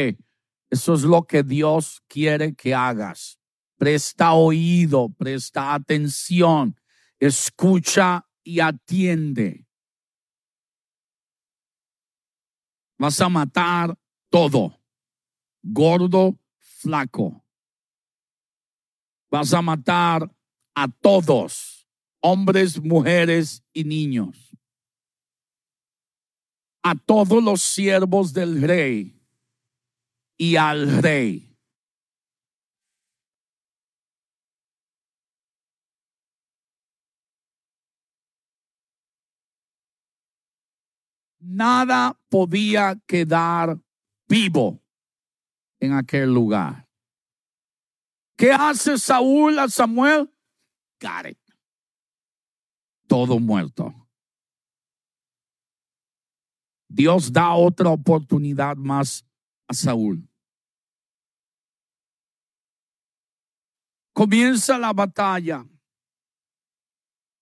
eso 0.69 0.93
es 0.93 1.01
lo 1.01 1.23
que 1.23 1.43
Dios 1.43 2.01
quiere 2.07 2.55
que 2.55 2.73
hagas. 2.73 3.37
Presta 3.75 4.31
oído, 4.31 5.09
presta 5.09 5.73
atención, 5.73 6.79
escucha 7.19 8.25
y 8.45 8.61
atiende. 8.61 9.67
Vas 12.97 13.19
a 13.19 13.27
matar 13.27 13.99
todo, 14.29 14.79
gordo, 15.61 16.39
flaco. 16.59 17.43
Vas 19.29 19.53
a 19.53 19.61
matar 19.61 20.31
a 20.75 20.87
todos, 20.87 21.87
hombres, 22.21 22.81
mujeres 22.81 23.63
y 23.73 23.83
niños. 23.83 24.55
A 26.83 26.95
todos 26.95 27.43
los 27.43 27.61
siervos 27.61 28.31
del 28.33 28.61
rey 28.61 29.21
y 30.37 30.55
al 30.55 31.01
rey. 31.01 31.47
nada 41.47 42.19
podía 42.29 42.99
quedar 43.07 43.79
vivo 44.27 44.79
en 45.79 45.93
aquel 45.93 46.33
lugar. 46.33 46.86
¿Qué 48.37 48.51
hace 48.51 48.99
Saúl 48.99 49.57
a 49.57 49.67
Samuel? 49.67 50.31
It. 51.27 51.37
Todo 53.07 53.39
muerto. 53.39 53.93
Dios 56.87 57.31
da 57.31 57.53
otra 57.53 57.89
oportunidad 57.89 58.77
más 58.77 59.25
a 59.67 59.73
Saúl. 59.73 60.29
Comienza 64.13 64.77
la 64.77 64.93
batalla. 64.93 65.65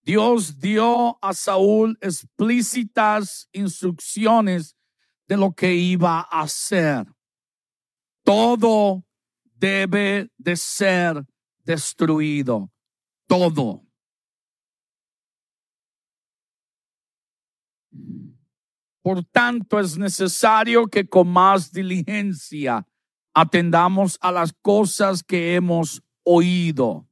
Dios 0.01 0.59
dio 0.59 1.17
a 1.21 1.33
Saúl 1.33 1.97
explícitas 1.99 3.49
instrucciones 3.51 4.75
de 5.27 5.37
lo 5.37 5.53
que 5.53 5.73
iba 5.73 6.19
a 6.19 6.41
hacer. 6.41 7.05
Todo 8.23 9.04
debe 9.55 10.29
de 10.37 10.55
ser 10.55 11.25
destruido. 11.63 12.71
Todo. 13.27 13.85
Por 19.01 19.23
tanto, 19.25 19.79
es 19.79 19.97
necesario 19.97 20.87
que 20.87 21.07
con 21.07 21.27
más 21.27 21.71
diligencia 21.71 22.87
atendamos 23.33 24.17
a 24.21 24.31
las 24.31 24.53
cosas 24.53 25.23
que 25.23 25.55
hemos 25.55 26.01
oído. 26.23 27.07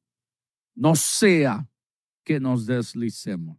No 0.73 0.95
sea 0.95 1.69
que 2.23 2.39
nos 2.39 2.65
deslicemos. 2.65 3.57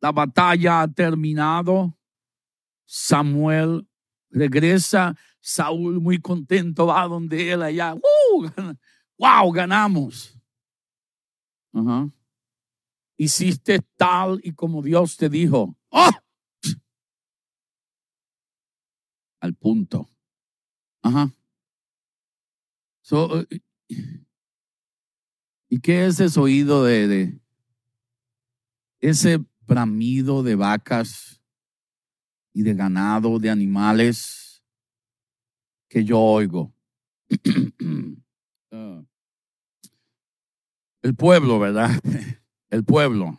La 0.00 0.12
batalla 0.12 0.82
ha 0.82 0.88
terminado. 0.88 1.96
Samuel 2.84 3.88
regresa. 4.32 5.16
Saúl 5.40 6.00
muy 6.00 6.20
contento 6.20 6.86
va 6.86 7.06
donde 7.06 7.52
él 7.52 7.62
allá. 7.62 7.94
¡Wow! 9.18 9.52
Ganamos. 9.52 10.38
Hiciste 13.16 13.80
tal 13.96 14.40
y 14.42 14.52
como 14.52 14.82
Dios 14.82 15.16
te 15.16 15.28
dijo. 15.28 15.76
¡Oh! 15.90 16.10
Al 19.40 19.54
punto. 19.54 20.08
Ajá. 21.02 21.32
So, 23.02 23.44
¿Y 25.72 25.80
qué 25.80 26.06
es 26.06 26.20
ese 26.20 26.38
oído 26.38 26.84
de, 26.84 27.40
ese 29.00 29.44
bramido 29.62 30.42
de 30.42 30.54
vacas 30.54 31.41
y 32.52 32.62
de 32.62 32.74
ganado, 32.74 33.38
de 33.38 33.50
animales 33.50 34.62
que 35.88 36.04
yo 36.04 36.18
oigo. 36.18 36.74
Ah. 38.74 39.04
El 41.02 41.14
pueblo, 41.14 41.58
¿verdad? 41.58 41.90
El 42.70 42.86
pueblo. 42.86 43.38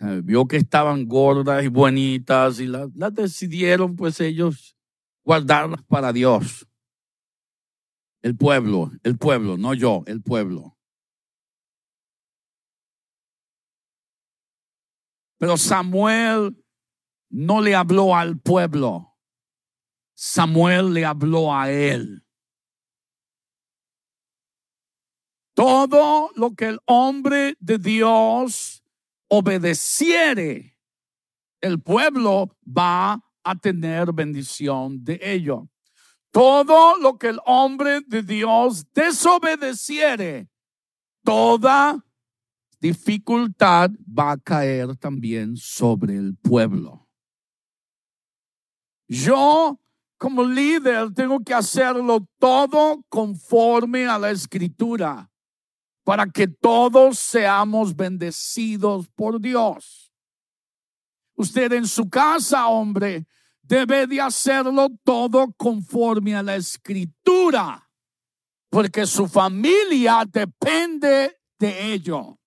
Ah, 0.00 0.20
vio 0.24 0.48
que 0.48 0.56
estaban 0.56 1.06
gordas 1.06 1.62
y 1.62 1.68
bonitas 1.68 2.60
y 2.60 2.66
las 2.66 2.88
la 2.94 3.10
decidieron 3.10 3.94
pues 3.94 4.20
ellos 4.20 4.74
guardarlas 5.22 5.82
para 5.82 6.14
Dios. 6.14 6.66
El 8.22 8.36
pueblo, 8.36 8.90
el 9.02 9.18
pueblo, 9.18 9.58
no 9.58 9.74
yo, 9.74 10.02
el 10.06 10.22
pueblo. 10.22 10.78
Pero 15.38 15.58
Samuel 15.58 16.63
no 17.34 17.60
le 17.60 17.74
habló 17.74 18.14
al 18.14 18.38
pueblo. 18.38 19.16
Samuel 20.14 20.94
le 20.94 21.04
habló 21.04 21.52
a 21.52 21.68
él. 21.68 22.24
Todo 25.52 26.30
lo 26.36 26.54
que 26.54 26.68
el 26.68 26.80
hombre 26.86 27.56
de 27.58 27.78
Dios 27.78 28.84
obedeciere, 29.26 30.78
el 31.60 31.82
pueblo 31.82 32.56
va 32.64 33.20
a 33.42 33.54
tener 33.56 34.12
bendición 34.12 35.02
de 35.02 35.18
ello. 35.20 35.68
Todo 36.30 36.96
lo 36.98 37.18
que 37.18 37.30
el 37.30 37.40
hombre 37.46 38.00
de 38.06 38.22
Dios 38.22 38.86
desobedeciere, 38.92 40.48
toda 41.24 42.04
dificultad 42.80 43.90
va 44.06 44.32
a 44.32 44.38
caer 44.38 44.96
también 44.96 45.56
sobre 45.56 46.16
el 46.16 46.36
pueblo. 46.36 47.03
Yo 49.08 49.78
como 50.18 50.44
líder 50.44 51.12
tengo 51.12 51.40
que 51.40 51.54
hacerlo 51.54 52.26
todo 52.38 53.04
conforme 53.08 54.06
a 54.06 54.18
la 54.18 54.30
escritura 54.30 55.30
para 56.04 56.26
que 56.26 56.46
todos 56.46 57.18
seamos 57.18 57.96
bendecidos 57.96 59.08
por 59.08 59.40
Dios. 59.40 60.12
Usted 61.36 61.72
en 61.72 61.86
su 61.86 62.08
casa, 62.08 62.68
hombre, 62.68 63.26
debe 63.62 64.06
de 64.06 64.20
hacerlo 64.20 64.88
todo 65.02 65.52
conforme 65.56 66.34
a 66.34 66.42
la 66.42 66.56
escritura, 66.56 67.90
porque 68.70 69.06
su 69.06 69.26
familia 69.26 70.24
depende 70.30 71.40
de 71.58 71.92
ello. 71.92 72.38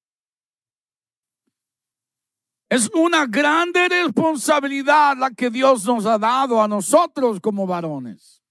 Es 2.69 2.89
una 2.93 3.25
grande 3.25 3.87
responsabilidad 3.87 5.15
la 5.17 5.31
que 5.31 5.49
Dios 5.49 5.85
nos 5.85 6.05
ha 6.05 6.17
dado 6.17 6.61
a 6.61 6.67
nosotros 6.67 7.39
como 7.39 7.65
varones. 7.65 8.41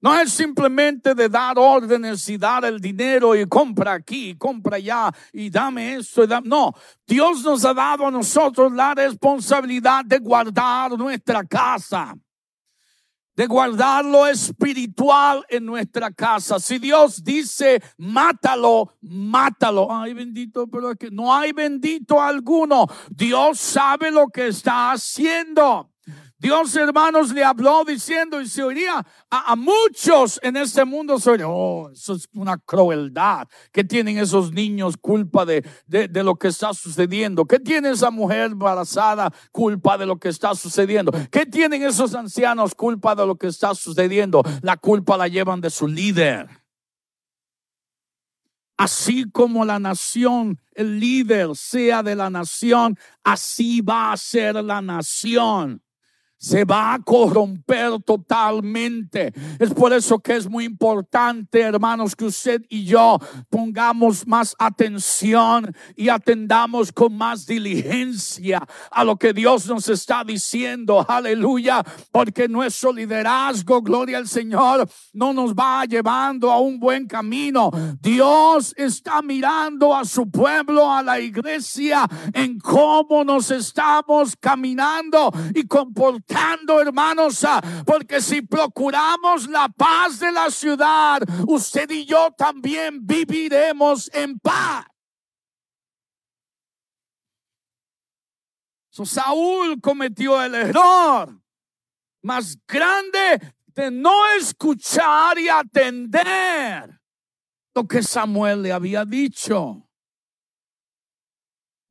No 0.00 0.18
es 0.18 0.32
simplemente 0.32 1.14
de 1.14 1.28
dar 1.28 1.58
órdenes 1.58 2.28
y 2.28 2.36
dar 2.36 2.64
el 2.64 2.80
dinero 2.80 3.34
y 3.34 3.46
compra 3.46 3.94
aquí, 3.94 4.36
compra 4.36 4.76
allá 4.76 5.10
y 5.32 5.50
dame 5.50 5.94
esto. 5.94 6.26
No, 6.44 6.72
Dios 7.06 7.42
nos 7.42 7.64
ha 7.64 7.72
dado 7.72 8.06
a 8.06 8.10
nosotros 8.10 8.72
la 8.72 8.94
responsabilidad 8.94 10.04
de 10.04 10.18
guardar 10.18 10.98
nuestra 10.98 11.44
casa, 11.44 12.14
de 13.36 13.46
guardar 13.46 14.04
lo 14.04 14.26
espiritual 14.26 15.44
en 15.48 15.66
nuestra 15.66 16.10
casa. 16.10 16.58
Si 16.58 16.78
Dios 16.78 17.22
dice, 17.22 17.82
mátalo, 17.98 18.94
mátalo. 19.02 19.88
Ay, 19.92 20.14
bendito, 20.14 20.66
pero 20.66 20.92
es 20.92 20.96
que 20.96 21.10
no 21.10 21.34
hay 21.34 21.52
bendito 21.52 22.20
alguno. 22.20 22.86
Dios 23.10 23.58
sabe 23.58 24.10
lo 24.10 24.28
que 24.28 24.48
está 24.48 24.92
haciendo. 24.92 25.90
Dios, 26.38 26.76
hermanos, 26.76 27.32
le 27.32 27.42
habló 27.42 27.82
diciendo 27.82 28.42
y 28.42 28.46
se 28.46 28.62
oiría 28.62 29.06
a, 29.30 29.56
muchos 29.56 30.38
en 30.42 30.56
este 30.58 30.84
mundo. 30.84 31.18
Se 31.18 31.42
oh, 31.42 31.88
eso 31.90 32.12
es 32.12 32.28
una 32.34 32.58
crueldad. 32.58 33.48
¿Qué 33.72 33.84
tienen 33.84 34.18
esos 34.18 34.52
niños 34.52 34.98
culpa 35.00 35.46
de, 35.46 35.66
de, 35.86 36.08
de, 36.08 36.22
lo 36.22 36.36
que 36.36 36.48
está 36.48 36.74
sucediendo? 36.74 37.46
¿Qué 37.46 37.58
tiene 37.58 37.88
esa 37.90 38.10
mujer 38.10 38.50
embarazada 38.52 39.32
culpa 39.50 39.96
de 39.96 40.04
lo 40.04 40.18
que 40.18 40.28
está 40.28 40.54
sucediendo? 40.54 41.10
¿Qué 41.30 41.46
tienen 41.46 41.82
esos 41.82 42.14
ancianos 42.14 42.74
culpa 42.74 43.14
de 43.14 43.26
lo 43.26 43.36
que 43.36 43.46
está 43.46 43.74
sucediendo? 43.74 44.42
La 44.60 44.76
culpa 44.76 45.16
la 45.16 45.28
llevan 45.28 45.62
de 45.62 45.70
su 45.70 45.88
líder. 45.88 46.48
Así 48.76 49.24
como 49.30 49.64
la 49.64 49.78
nación, 49.78 50.60
el 50.74 51.00
líder 51.00 51.56
sea 51.56 52.02
de 52.02 52.14
la 52.14 52.28
nación, 52.28 52.98
así 53.24 53.80
va 53.80 54.12
a 54.12 54.16
ser 54.18 54.56
la 54.56 54.82
nación 54.82 55.80
se 56.38 56.64
va 56.64 56.94
a 56.94 56.98
corromper 56.98 58.00
totalmente. 58.02 59.32
Es 59.58 59.72
por 59.72 59.92
eso 59.92 60.18
que 60.18 60.36
es 60.36 60.48
muy 60.48 60.64
importante, 60.64 61.60
hermanos, 61.60 62.14
que 62.14 62.26
usted 62.26 62.62
y 62.68 62.84
yo 62.84 63.18
pongamos 63.48 64.26
más 64.26 64.54
atención 64.58 65.74
y 65.94 66.08
atendamos 66.08 66.92
con 66.92 67.16
más 67.16 67.46
diligencia 67.46 68.62
a 68.90 69.04
lo 69.04 69.16
que 69.16 69.32
Dios 69.32 69.66
nos 69.66 69.88
está 69.88 70.24
diciendo. 70.24 71.04
Aleluya, 71.08 71.82
porque 72.12 72.48
nuestro 72.48 72.92
liderazgo, 72.92 73.80
gloria 73.80 74.18
al 74.18 74.28
Señor, 74.28 74.88
no 75.12 75.32
nos 75.32 75.54
va 75.54 75.84
llevando 75.84 76.50
a 76.50 76.60
un 76.60 76.78
buen 76.78 77.06
camino. 77.06 77.70
Dios 78.00 78.74
está 78.76 79.22
mirando 79.22 79.94
a 79.94 80.04
su 80.04 80.30
pueblo, 80.30 80.92
a 80.92 81.02
la 81.02 81.18
iglesia, 81.18 82.06
en 82.32 82.58
cómo 82.58 83.24
nos 83.24 83.50
estamos 83.50 84.36
caminando 84.36 85.32
y 85.54 85.66
comportando 85.66 86.25
hermanos, 86.80 87.44
ah, 87.44 87.60
porque 87.84 88.20
si 88.20 88.42
procuramos 88.42 89.48
la 89.48 89.68
paz 89.68 90.18
de 90.18 90.32
la 90.32 90.50
ciudad, 90.50 91.22
usted 91.46 91.90
y 91.90 92.04
yo 92.04 92.30
también 92.36 93.06
viviremos 93.06 94.10
en 94.12 94.38
paz. 94.38 94.86
Saúl 98.90 99.78
cometió 99.82 100.42
el 100.42 100.54
error 100.54 101.38
más 102.22 102.58
grande 102.66 103.54
de 103.66 103.90
no 103.90 104.14
escuchar 104.38 105.38
y 105.38 105.50
atender 105.50 106.98
lo 107.74 107.86
que 107.86 108.02
Samuel 108.02 108.62
le 108.62 108.72
había 108.72 109.04
dicho. 109.04 109.86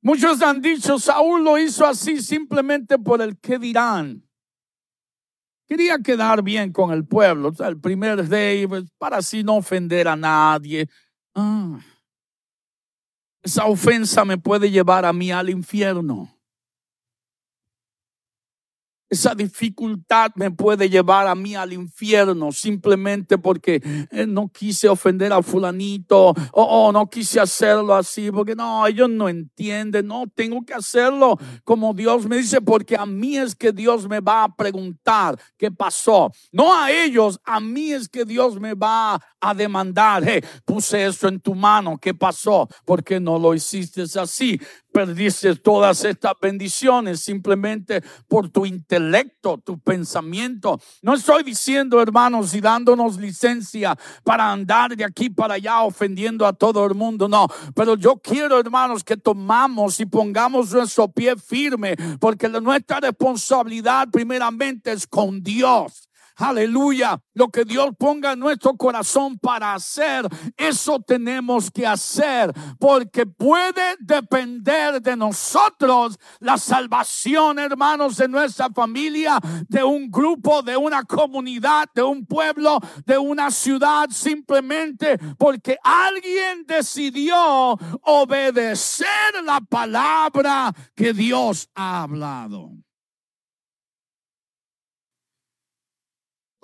Muchos 0.01 0.41
han 0.41 0.61
dicho, 0.61 0.97
Saúl 0.97 1.43
lo 1.43 1.59
hizo 1.59 1.85
así 1.85 2.21
simplemente 2.21 2.97
por 2.97 3.21
el 3.21 3.39
que 3.39 3.59
dirán. 3.59 4.24
Quería 5.67 5.97
quedar 5.97 6.43
bien 6.43 6.71
con 6.71 6.91
el 6.91 7.05
pueblo, 7.05 7.51
el 7.59 7.79
primer 7.79 8.29
rey, 8.29 8.67
pues, 8.67 8.83
para 8.99 9.17
así 9.17 9.43
no 9.43 9.55
ofender 9.55 10.07
a 10.07 10.15
nadie. 10.15 10.87
Ah, 11.33 11.79
esa 13.43 13.65
ofensa 13.65 14.25
me 14.25 14.37
puede 14.37 14.69
llevar 14.71 15.05
a 15.05 15.13
mí 15.13 15.31
al 15.31 15.49
infierno. 15.49 16.34
Esa 19.15 19.33
dificultad 19.33 20.31
me 20.35 20.51
puede 20.51 20.89
llevar 20.89 21.25
a 21.25 21.35
mí 21.35 21.55
al 21.55 21.71
infierno 21.71 22.51
simplemente 22.51 23.37
porque 23.37 23.81
eh, 24.11 24.25
no 24.27 24.49
quise 24.49 24.89
ofender 24.89 25.31
a 25.31 25.41
fulanito 25.41 26.33
o 26.51 26.91
no 26.91 27.09
quise 27.09 27.39
hacerlo 27.39 27.95
así 27.95 28.29
porque 28.29 28.55
no, 28.55 28.85
ellos 28.85 29.09
no 29.09 29.29
entienden, 29.29 30.07
no, 30.07 30.25
tengo 30.35 30.65
que 30.65 30.73
hacerlo 30.73 31.39
como 31.63 31.93
Dios 31.93 32.27
me 32.27 32.35
dice 32.35 32.59
porque 32.59 32.97
a 32.97 33.05
mí 33.05 33.37
es 33.37 33.55
que 33.55 33.71
Dios 33.71 34.05
me 34.09 34.19
va 34.19 34.43
a 34.43 34.53
preguntar 34.53 35.39
qué 35.57 35.71
pasó. 35.71 36.29
No 36.51 36.77
a 36.77 36.91
ellos, 36.91 37.39
a 37.45 37.61
mí 37.61 37.93
es 37.93 38.09
que 38.09 38.25
Dios 38.25 38.59
me 38.59 38.73
va 38.73 39.17
a 39.39 39.53
demandar, 39.53 40.23
hey, 40.27 40.41
puse 40.65 41.05
eso 41.05 41.29
en 41.29 41.39
tu 41.39 41.55
mano, 41.55 41.97
¿qué 42.01 42.13
pasó? 42.13 42.67
Porque 42.83 43.21
no 43.21 43.39
lo 43.39 43.53
hiciste 43.53 44.03
así 44.19 44.59
perdiste 44.95 45.53
todas 45.57 46.05
estas 46.05 46.31
bendiciones 46.41 47.19
simplemente 47.19 48.01
por 48.29 48.47
tu 48.47 48.65
intelecto, 48.65 49.57
tu 49.57 49.77
pensamiento. 49.77 50.79
No 51.01 51.15
estoy 51.15 51.43
diciendo, 51.43 52.01
hermanos, 52.01 52.53
y 52.53 52.61
dándonos 52.61 53.17
licencia 53.17 53.93
para 54.23 54.49
andar 54.49 54.95
de 54.95 55.03
aquí 55.03 55.29
para 55.29 55.55
allá 55.55 55.81
ofendiendo 55.81 56.47
a 56.47 56.53
todo 56.53 56.85
el 56.85 56.95
mundo, 56.95 57.27
no. 57.27 57.45
Pero 57.75 57.97
yo 57.97 58.15
quiero, 58.15 58.57
hermanos, 58.57 59.03
que 59.03 59.17
tomamos 59.17 59.99
y 59.99 60.05
pongamos 60.05 60.71
nuestro 60.71 61.09
pie 61.09 61.35
firme, 61.35 61.97
porque 62.17 62.47
nuestra 62.47 63.01
responsabilidad 63.01 64.07
primeramente 64.09 64.93
es 64.93 65.05
con 65.05 65.43
Dios. 65.43 66.07
Aleluya. 66.37 67.21
Lo 67.33 67.49
que 67.49 67.63
Dios 67.63 67.89
ponga 67.97 68.33
en 68.33 68.39
nuestro 68.39 68.75
corazón 68.75 69.37
para 69.37 69.73
hacer, 69.73 70.27
eso 70.57 70.99
tenemos 70.99 71.71
que 71.71 71.87
hacer. 71.87 72.51
Porque 72.79 73.25
puede 73.25 73.95
depender 73.99 75.01
de 75.01 75.15
nosotros 75.15 76.17
la 76.39 76.57
salvación, 76.57 77.59
hermanos, 77.59 78.17
de 78.17 78.27
nuestra 78.27 78.69
familia, 78.69 79.39
de 79.67 79.83
un 79.83 80.09
grupo, 80.11 80.61
de 80.61 80.75
una 80.75 81.03
comunidad, 81.03 81.89
de 81.93 82.03
un 82.03 82.25
pueblo, 82.25 82.79
de 83.05 83.17
una 83.17 83.49
ciudad, 83.51 84.09
simplemente 84.09 85.17
porque 85.37 85.77
alguien 85.83 86.65
decidió 86.65 87.77
obedecer 88.01 89.07
la 89.43 89.61
palabra 89.61 90.73
que 90.95 91.13
Dios 91.13 91.69
ha 91.75 92.03
hablado. 92.03 92.84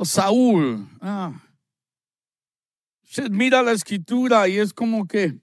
Saúl. 0.05 0.87
Ah. 1.01 1.33
mira 3.29 3.61
la 3.61 3.71
escritura 3.71 4.47
y 4.47 4.57
es 4.57 4.73
como 4.73 5.07
que 5.07 5.39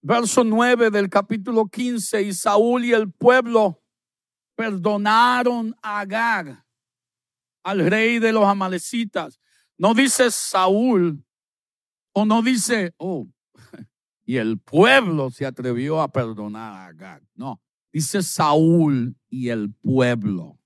verso 0.00 0.44
9 0.44 0.90
del 0.90 1.08
capítulo 1.08 1.66
15 1.66 2.22
y 2.22 2.32
Saúl 2.32 2.84
y 2.84 2.92
el 2.92 3.10
pueblo 3.10 3.82
perdonaron 4.54 5.74
a 5.82 6.00
Agag, 6.00 6.64
al 7.62 7.90
rey 7.90 8.18
de 8.18 8.32
los 8.32 8.44
amalecitas. 8.44 9.40
No 9.78 9.94
dice 9.94 10.30
Saúl 10.30 11.24
o 12.12 12.24
no 12.24 12.42
dice, 12.42 12.94
oh, 12.98 13.26
y 14.26 14.36
el 14.36 14.58
pueblo 14.58 15.30
se 15.30 15.46
atrevió 15.46 16.00
a 16.00 16.12
perdonar 16.12 16.74
a 16.74 16.86
Agag. 16.86 17.22
No, 17.34 17.60
Dice 17.92 18.22
Saúl 18.22 19.16
y 19.28 19.50
el 19.50 19.74
pueblo. 19.74 20.58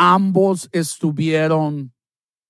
Ambos 0.00 0.68
estuvieron 0.70 1.92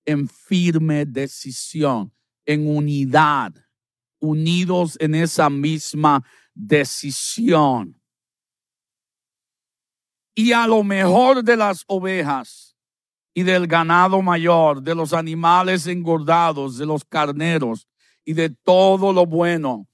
en 0.05 0.29
firme 0.29 1.07
decisión, 1.07 2.13
en 2.45 2.69
unidad, 2.69 3.55
unidos 4.21 4.99
en 5.01 5.15
esa 5.15 5.49
misma 5.49 6.23
decisión. 6.55 7.99
Y 10.35 10.53
a 10.53 10.67
lo 10.67 10.85
mejor 10.85 11.43
de 11.43 11.57
las 11.57 11.85
ovejas 11.87 12.77
y 13.33 13.45
del 13.45 13.67
ganado 13.67 14.21
mayor, 14.21 14.83
de 14.83 14.95
los 14.95 15.15
animales 15.15 15.87
engordados, 15.87 16.77
de 16.77 16.85
los 16.85 17.03
carneros 17.03 17.89
y 18.27 18.35
de 18.35 18.51
todo 18.51 19.11
lo 19.13 19.25
bueno, 19.25 19.89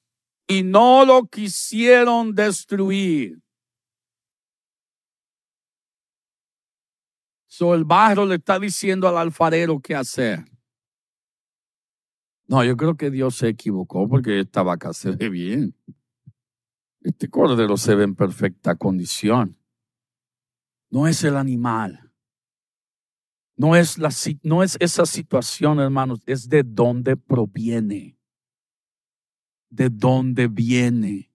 y 0.48 0.64
no 0.64 1.04
lo 1.04 1.24
quisieron 1.26 2.34
destruir. 2.34 3.43
So 7.56 7.72
el 7.72 7.84
barro 7.84 8.26
le 8.26 8.34
está 8.34 8.58
diciendo 8.58 9.06
al 9.06 9.16
alfarero 9.16 9.78
qué 9.78 9.94
hacer. 9.94 10.44
No, 12.48 12.64
yo 12.64 12.76
creo 12.76 12.96
que 12.96 13.12
Dios 13.12 13.36
se 13.36 13.46
equivocó 13.46 14.08
porque 14.08 14.40
esta 14.40 14.64
vaca 14.64 14.92
se 14.92 15.12
ve 15.12 15.28
bien. 15.28 15.72
Este 17.02 17.30
cordero 17.30 17.76
se 17.76 17.94
ve 17.94 18.02
en 18.02 18.16
perfecta 18.16 18.74
condición. 18.74 19.56
No 20.90 21.06
es 21.06 21.22
el 21.22 21.36
animal. 21.36 22.12
No 23.56 23.76
es, 23.76 23.98
la, 23.98 24.10
no 24.42 24.64
es 24.64 24.76
esa 24.80 25.06
situación, 25.06 25.78
hermanos, 25.78 26.24
es 26.26 26.48
de 26.48 26.64
dónde 26.64 27.16
proviene. 27.16 28.18
De 29.70 29.90
dónde 29.90 30.48
viene. 30.48 31.32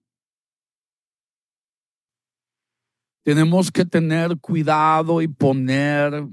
Tenemos 3.22 3.70
que 3.70 3.84
tener 3.84 4.38
cuidado 4.38 5.20
y 5.20 5.28
poner, 5.28 6.26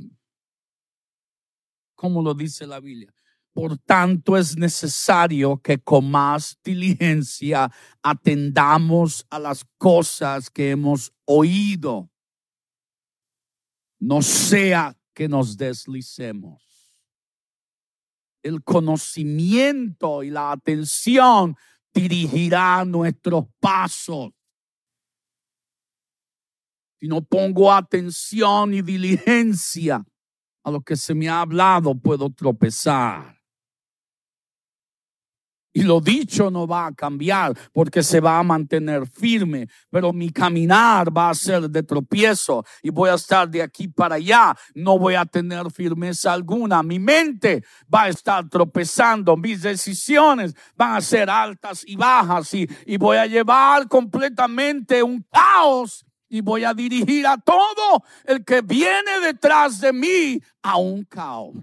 como 1.96 2.22
lo 2.22 2.34
dice 2.34 2.66
la 2.66 2.80
Biblia, 2.80 3.14
por 3.58 3.76
tanto, 3.80 4.38
es 4.38 4.56
necesario 4.56 5.60
que 5.64 5.80
con 5.80 6.12
más 6.12 6.60
diligencia 6.64 7.72
atendamos 8.04 9.26
a 9.32 9.40
las 9.40 9.66
cosas 9.80 10.52
que 10.52 10.70
hemos 10.70 11.12
oído. 11.26 12.12
No 14.00 14.22
sea 14.22 14.96
que 15.16 15.28
nos 15.28 15.58
deslicemos. 15.58 16.62
El 18.44 18.64
conocimiento 18.64 20.22
y 20.22 20.30
la 20.30 20.52
atención 20.52 21.58
dirigirá 21.92 22.86
nuestros 22.86 23.46
pasos. 23.60 24.37
Si 27.00 27.08
no 27.08 27.22
pongo 27.22 27.72
atención 27.72 28.74
y 28.74 28.82
diligencia 28.82 30.04
a 30.64 30.72
lo 30.72 30.82
que 30.82 30.96
se 30.96 31.14
me 31.14 31.30
ha 31.30 31.42
hablado, 31.42 31.96
puedo 31.96 32.30
tropezar. 32.32 33.38
Y 35.78 35.84
lo 35.84 36.02
dicho 36.02 36.50
no 36.50 36.66
va 36.66 36.88
a 36.88 36.92
cambiar 36.92 37.56
porque 37.72 38.02
se 38.02 38.20
va 38.20 38.40
a 38.40 38.44
mantener 38.44 39.06
firme, 39.06 39.68
pero 39.92 40.12
mi 40.12 40.32
caminar 40.32 41.16
va 41.16 41.30
a 41.30 41.36
ser 41.36 41.70
de 41.70 41.84
tropiezo 41.84 42.66
y 42.82 42.90
voy 42.90 43.12
a 43.12 43.14
estar 43.14 43.48
de 43.48 43.62
aquí 43.62 43.88
para 43.88 44.16
allá. 44.16 44.56
No 44.74 44.98
voy 44.98 45.14
a 45.14 45.24
tener 45.24 45.70
firmeza 45.72 46.34
alguna. 46.34 46.82
Mi 46.82 46.98
mente 46.98 47.64
va 47.94 48.06
a 48.06 48.10
estar 48.10 48.50
tropezando. 48.50 49.38
Mis 49.38 49.62
decisiones 49.62 50.56
van 50.76 50.96
a 50.96 51.02
ser 51.02 51.30
altas 51.30 51.84
y 51.86 51.96
bajas 51.96 52.52
y, 52.56 52.68
y 52.88 52.98
voy 52.98 53.18
a 53.18 53.28
llevar 53.28 53.88
completamente 53.88 55.04
un 55.04 55.24
caos 55.32 56.07
y 56.30 56.42
voy 56.42 56.64
a 56.64 56.74
dirigir 56.74 57.26
a 57.28 57.38
todo 57.38 58.04
el 58.26 58.44
que 58.44 58.62
viene 58.62 59.20
detrás 59.24 59.80
de 59.80 59.94
mí 59.94 60.42
a 60.62 60.78
un 60.78 61.04
caos. 61.04 61.56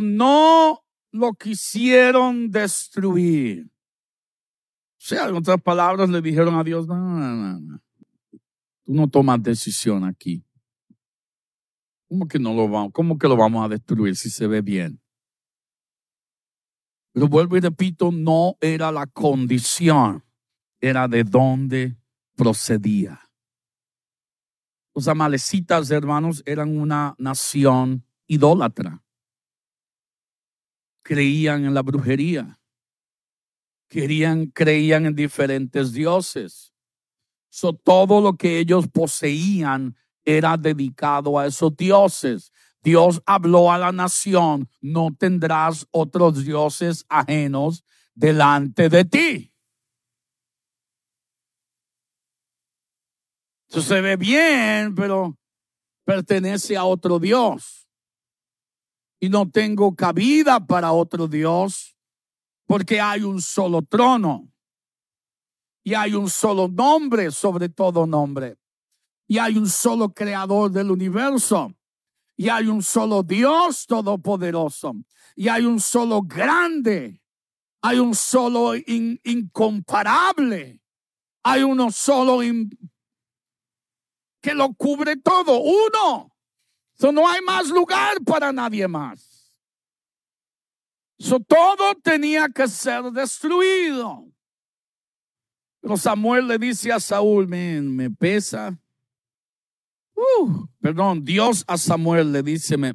no 0.00 0.84
lo 1.12 1.32
quisieron 1.34 2.50
destruir. 2.50 3.66
O 3.66 5.06
sea, 5.06 5.28
en 5.28 5.36
otras 5.36 5.60
palabras, 5.60 6.08
le 6.08 6.20
dijeron 6.20 6.54
a 6.54 6.64
Dios, 6.64 6.86
no, 6.86 6.96
no, 6.96 7.60
no, 7.60 7.78
tú 8.84 8.92
no 8.94 9.08
tomas 9.08 9.42
decisión 9.42 10.04
aquí. 10.04 10.42
¿Cómo 12.08 12.26
que 12.26 12.38
no 12.38 12.54
lo 12.54 12.68
vamos, 12.68 12.92
cómo 12.92 13.18
que 13.18 13.28
lo 13.28 13.36
vamos 13.36 13.64
a 13.64 13.68
destruir 13.68 14.16
si 14.16 14.30
se 14.30 14.46
ve 14.46 14.60
bien? 14.60 15.00
Pero 17.14 17.28
vuelvo 17.28 17.56
y 17.56 17.60
repito, 17.60 18.12
no 18.12 18.58
era 18.60 18.92
la 18.92 19.06
condición, 19.06 20.22
era 20.78 21.08
de 21.08 21.24
dónde 21.24 21.96
procedía. 22.36 23.18
Los 24.94 25.08
amalecitas, 25.08 25.90
hermanos, 25.90 26.42
eran 26.44 26.76
una 26.76 27.14
nación 27.16 28.04
idólatra 28.26 29.00
creían 31.04 31.66
en 31.66 31.74
la 31.74 31.82
brujería. 31.82 32.58
Querían, 33.88 34.46
creían 34.46 35.06
en 35.06 35.14
diferentes 35.14 35.92
dioses. 35.92 36.72
So, 37.50 37.72
todo 37.72 38.20
lo 38.20 38.36
que 38.36 38.58
ellos 38.58 38.88
poseían 38.88 39.94
era 40.24 40.56
dedicado 40.56 41.38
a 41.38 41.46
esos 41.46 41.76
dioses. 41.76 42.50
Dios 42.84 43.22
habló 43.24 43.72
a 43.72 43.78
la 43.78 43.92
nación, 43.92 44.68
no 44.82 45.08
tendrás 45.18 45.86
otros 45.90 46.44
dioses 46.44 47.06
ajenos 47.08 47.82
delante 48.14 48.90
de 48.90 49.06
ti. 49.06 49.54
Eso 53.70 53.80
se 53.80 54.02
ve 54.02 54.16
bien, 54.16 54.94
pero 54.94 55.34
pertenece 56.04 56.76
a 56.76 56.84
otro 56.84 57.18
Dios 57.18 57.88
y 59.18 59.30
no 59.30 59.50
tengo 59.50 59.96
cabida 59.96 60.60
para 60.66 60.92
otro 60.92 61.26
Dios, 61.26 61.96
porque 62.66 63.00
hay 63.00 63.22
un 63.22 63.40
solo 63.40 63.80
trono 63.80 64.52
y 65.82 65.94
hay 65.94 66.12
un 66.12 66.28
solo 66.28 66.68
nombre 66.68 67.30
sobre 67.30 67.70
todo 67.70 68.06
nombre 68.06 68.58
y 69.26 69.38
hay 69.38 69.56
un 69.56 69.70
solo 69.70 70.12
creador 70.12 70.70
del 70.70 70.90
universo 70.90 71.74
y 72.36 72.48
hay 72.48 72.66
un 72.66 72.82
solo 72.82 73.22
Dios 73.22 73.86
todopoderoso 73.86 74.94
y 75.36 75.48
hay 75.48 75.64
un 75.64 75.80
solo 75.80 76.22
grande, 76.22 77.20
hay 77.80 77.98
un 77.98 78.14
solo 78.14 78.74
incomparable, 78.76 80.80
hay 81.42 81.62
uno 81.62 81.90
solo 81.90 82.40
que 84.40 84.54
lo 84.54 84.74
cubre 84.74 85.16
todo, 85.16 85.60
uno 85.60 86.34
no 87.12 87.28
hay 87.28 87.40
más 87.42 87.68
lugar 87.68 88.22
para 88.24 88.52
nadie 88.52 88.88
más. 88.88 89.54
So, 91.18 91.40
todo 91.40 91.94
tenía 92.02 92.48
que 92.48 92.66
ser 92.68 93.04
destruido. 93.12 94.26
Pero 95.80 95.96
Samuel 95.96 96.48
le 96.48 96.58
dice 96.58 96.92
a 96.92 97.00
Saúl, 97.00 97.46
me 97.46 98.10
pesa. 98.10 98.78
Uh, 100.14 100.66
perdón, 100.80 101.24
Dios 101.24 101.64
a 101.66 101.76
Samuel 101.76 102.32
le 102.32 102.42
dice, 102.42 102.76
me, 102.76 102.94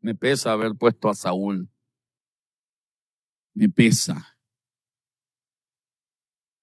me 0.00 0.14
pesa 0.14 0.52
haber 0.52 0.74
puesto 0.74 1.08
a 1.08 1.14
Saúl. 1.14 1.68
Me 3.54 3.68
pesa. 3.68 4.36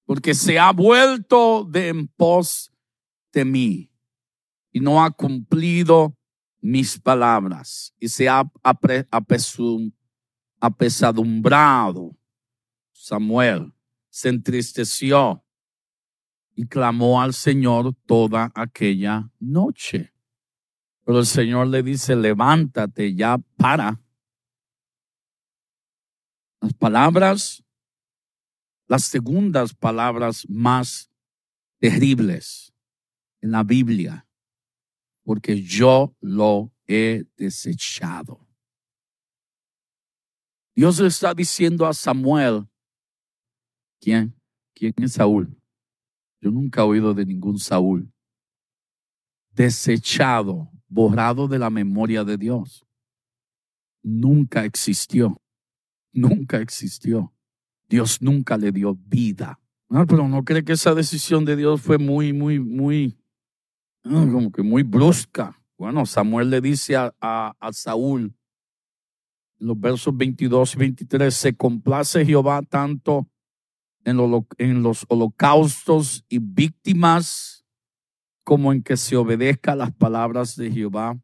Porque 0.05 0.33
se 0.33 0.59
ha 0.59 0.71
vuelto 0.71 1.63
de 1.63 1.89
en 1.89 2.07
pos 2.07 2.71
de 3.31 3.45
mí 3.45 3.91
y 4.71 4.79
no 4.79 5.03
ha 5.03 5.11
cumplido 5.11 6.17
mis 6.59 6.99
palabras 6.99 7.93
y 7.99 8.07
se 8.09 8.27
ha 8.29 8.43
apesadumbrado. 10.59 12.17
Samuel 12.91 13.73
se 14.09 14.29
entristeció 14.29 15.43
y 16.55 16.65
clamó 16.67 17.21
al 17.21 17.33
Señor 17.33 17.93
toda 18.05 18.51
aquella 18.55 19.29
noche. 19.39 20.13
Pero 21.03 21.19
el 21.19 21.25
Señor 21.25 21.67
le 21.67 21.83
dice, 21.83 22.15
levántate, 22.15 23.15
ya 23.15 23.37
para. 23.57 23.99
Las 26.59 26.73
palabras, 26.73 27.63
las 28.87 29.03
segundas 29.03 29.73
palabras 29.73 30.47
más 30.49 31.09
terribles 31.79 32.73
en 33.41 33.51
la 33.51 33.63
Biblia 33.63 34.27
porque 35.23 35.61
yo 35.61 36.15
lo 36.19 36.71
he 36.87 37.25
desechado. 37.37 38.47
Dios 40.75 40.99
le 40.99 41.07
está 41.07 41.33
diciendo 41.33 41.85
a 41.85 41.93
Samuel, 41.93 42.67
¿quién? 43.99 44.35
¿Quién 44.73 44.93
es 44.97 45.13
Saúl? 45.13 45.60
Yo 46.41 46.49
nunca 46.49 46.81
he 46.81 46.85
oído 46.85 47.13
de 47.13 47.25
ningún 47.25 47.59
Saúl. 47.59 48.11
Desechado, 49.51 50.69
borrado 50.87 51.47
de 51.47 51.59
la 51.59 51.69
memoria 51.69 52.23
de 52.23 52.37
Dios. 52.37 52.85
nunca 54.03 54.65
existió. 54.65 55.39
Nunca 56.11 56.57
existió. 56.57 57.31
Dios 57.87 58.21
nunca 58.21 58.57
le 58.57 58.71
dio 58.71 58.95
vida. 58.95 59.59
No, 59.89 60.07
pero 60.07 60.27
no 60.27 60.43
cree 60.43 60.63
que 60.63 60.73
esa 60.73 60.95
decisión 60.95 61.45
de 61.45 61.55
Dios 61.55 61.81
fue 61.81 61.99
muy, 61.99 62.33
muy, 62.33 62.59
muy, 62.59 63.15
ah, 64.03 64.27
como 64.31 64.51
que 64.51 64.63
muy 64.63 64.81
brusca. 64.81 65.61
Bueno, 65.77 66.05
Samuel 66.05 66.49
le 66.49 66.61
dice 66.61 66.95
a, 66.95 67.13
a 67.19 67.73
Saúl, 67.73 68.33
en 69.59 69.67
los 69.67 69.79
versos 69.79 70.15
22 70.17 70.73
y 70.73 70.77
23, 70.79 71.33
se 71.33 71.55
complace 71.55 72.25
Jehová 72.25 72.63
tanto 72.63 73.27
en, 74.03 74.83
los 74.83 75.05
holocaustos 75.07 76.25
y 76.29 76.39
víctimas 76.39 77.65
como 78.43 78.71
en 78.73 78.81
que 78.81 78.97
se 78.97 79.15
obedezca 79.15 79.75
las 79.75 79.93
palabras 79.93 80.55
de 80.55 80.71
Jehová. 80.71 81.19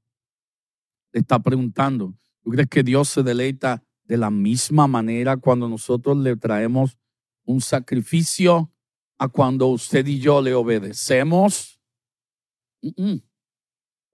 Le 1.11 1.21
está 1.21 1.39
preguntando, 1.39 2.13
¿tú 2.43 2.51
crees 2.51 2.67
que 2.67 2.83
Dios 2.83 3.09
se 3.09 3.23
deleita 3.23 3.83
de 4.03 4.17
la 4.17 4.29
misma 4.29 4.87
manera 4.87 5.37
cuando 5.37 5.67
nosotros 5.67 6.17
le 6.17 6.35
traemos 6.35 6.97
un 7.43 7.61
sacrificio 7.61 8.71
a 9.17 9.27
cuando 9.27 9.67
usted 9.67 10.05
y 10.05 10.19
yo 10.19 10.41
le 10.41 10.53
obedecemos? 10.53 11.79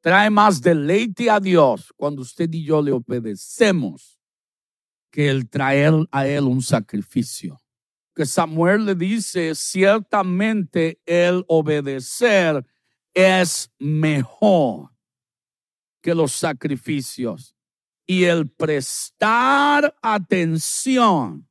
Trae 0.02 0.30
más 0.30 0.62
deleite 0.62 1.30
a 1.30 1.40
Dios 1.40 1.94
cuando 1.96 2.22
usted 2.22 2.52
y 2.52 2.64
yo 2.64 2.82
le 2.82 2.92
obedecemos 2.92 4.20
que 5.12 5.30
el 5.30 5.50
traer 5.50 5.94
a 6.12 6.26
Él 6.26 6.46
un 6.46 6.62
sacrificio 6.62 7.63
que 8.14 8.26
Samuel 8.26 8.86
le 8.86 8.96
dice, 8.96 9.56
ciertamente 9.56 11.02
el 11.06 11.44
obedecer 11.48 12.66
es 13.14 13.72
mejor 13.80 14.92
que 16.02 16.14
los 16.14 16.34
sacrificios 16.34 17.56
y 18.06 18.26
el 18.26 18.50
prestar 18.50 19.96
atención 20.02 21.48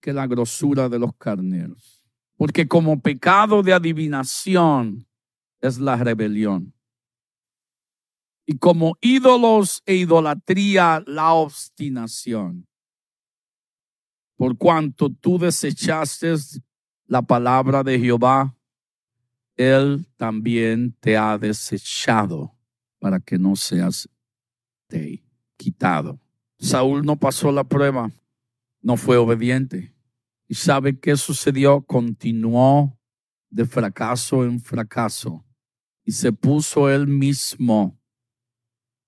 que 0.00 0.12
la 0.12 0.26
grosura 0.26 0.88
de 0.88 0.98
los 0.98 1.14
carneros. 1.16 2.02
Porque 2.36 2.66
como 2.66 3.02
pecado 3.02 3.62
de 3.62 3.74
adivinación 3.74 5.06
es 5.60 5.78
la 5.78 5.96
rebelión. 5.96 6.72
Y 8.46 8.56
como 8.56 8.96
ídolos 9.02 9.82
e 9.84 9.96
idolatría 9.96 11.02
la 11.06 11.34
obstinación 11.34 12.69
por 14.40 14.56
cuanto 14.56 15.10
tú 15.10 15.38
desechaste 15.38 16.34
la 17.04 17.20
palabra 17.20 17.82
de 17.82 18.00
Jehová, 18.00 18.56
Él 19.54 20.06
también 20.16 20.96
te 20.98 21.14
ha 21.14 21.36
desechado 21.36 22.56
para 22.98 23.20
que 23.20 23.38
no 23.38 23.54
seas 23.54 24.08
de 24.88 25.22
quitado. 25.58 26.18
Saúl 26.58 27.04
no 27.04 27.18
pasó 27.18 27.52
la 27.52 27.64
prueba, 27.64 28.10
no 28.80 28.96
fue 28.96 29.18
obediente. 29.18 29.94
¿Y 30.48 30.54
sabe 30.54 30.98
qué 30.98 31.18
sucedió? 31.18 31.82
Continuó 31.82 32.98
de 33.50 33.66
fracaso 33.66 34.42
en 34.46 34.58
fracaso 34.58 35.44
y 36.02 36.12
se 36.12 36.32
puso 36.32 36.88
él 36.88 37.06
mismo 37.06 38.00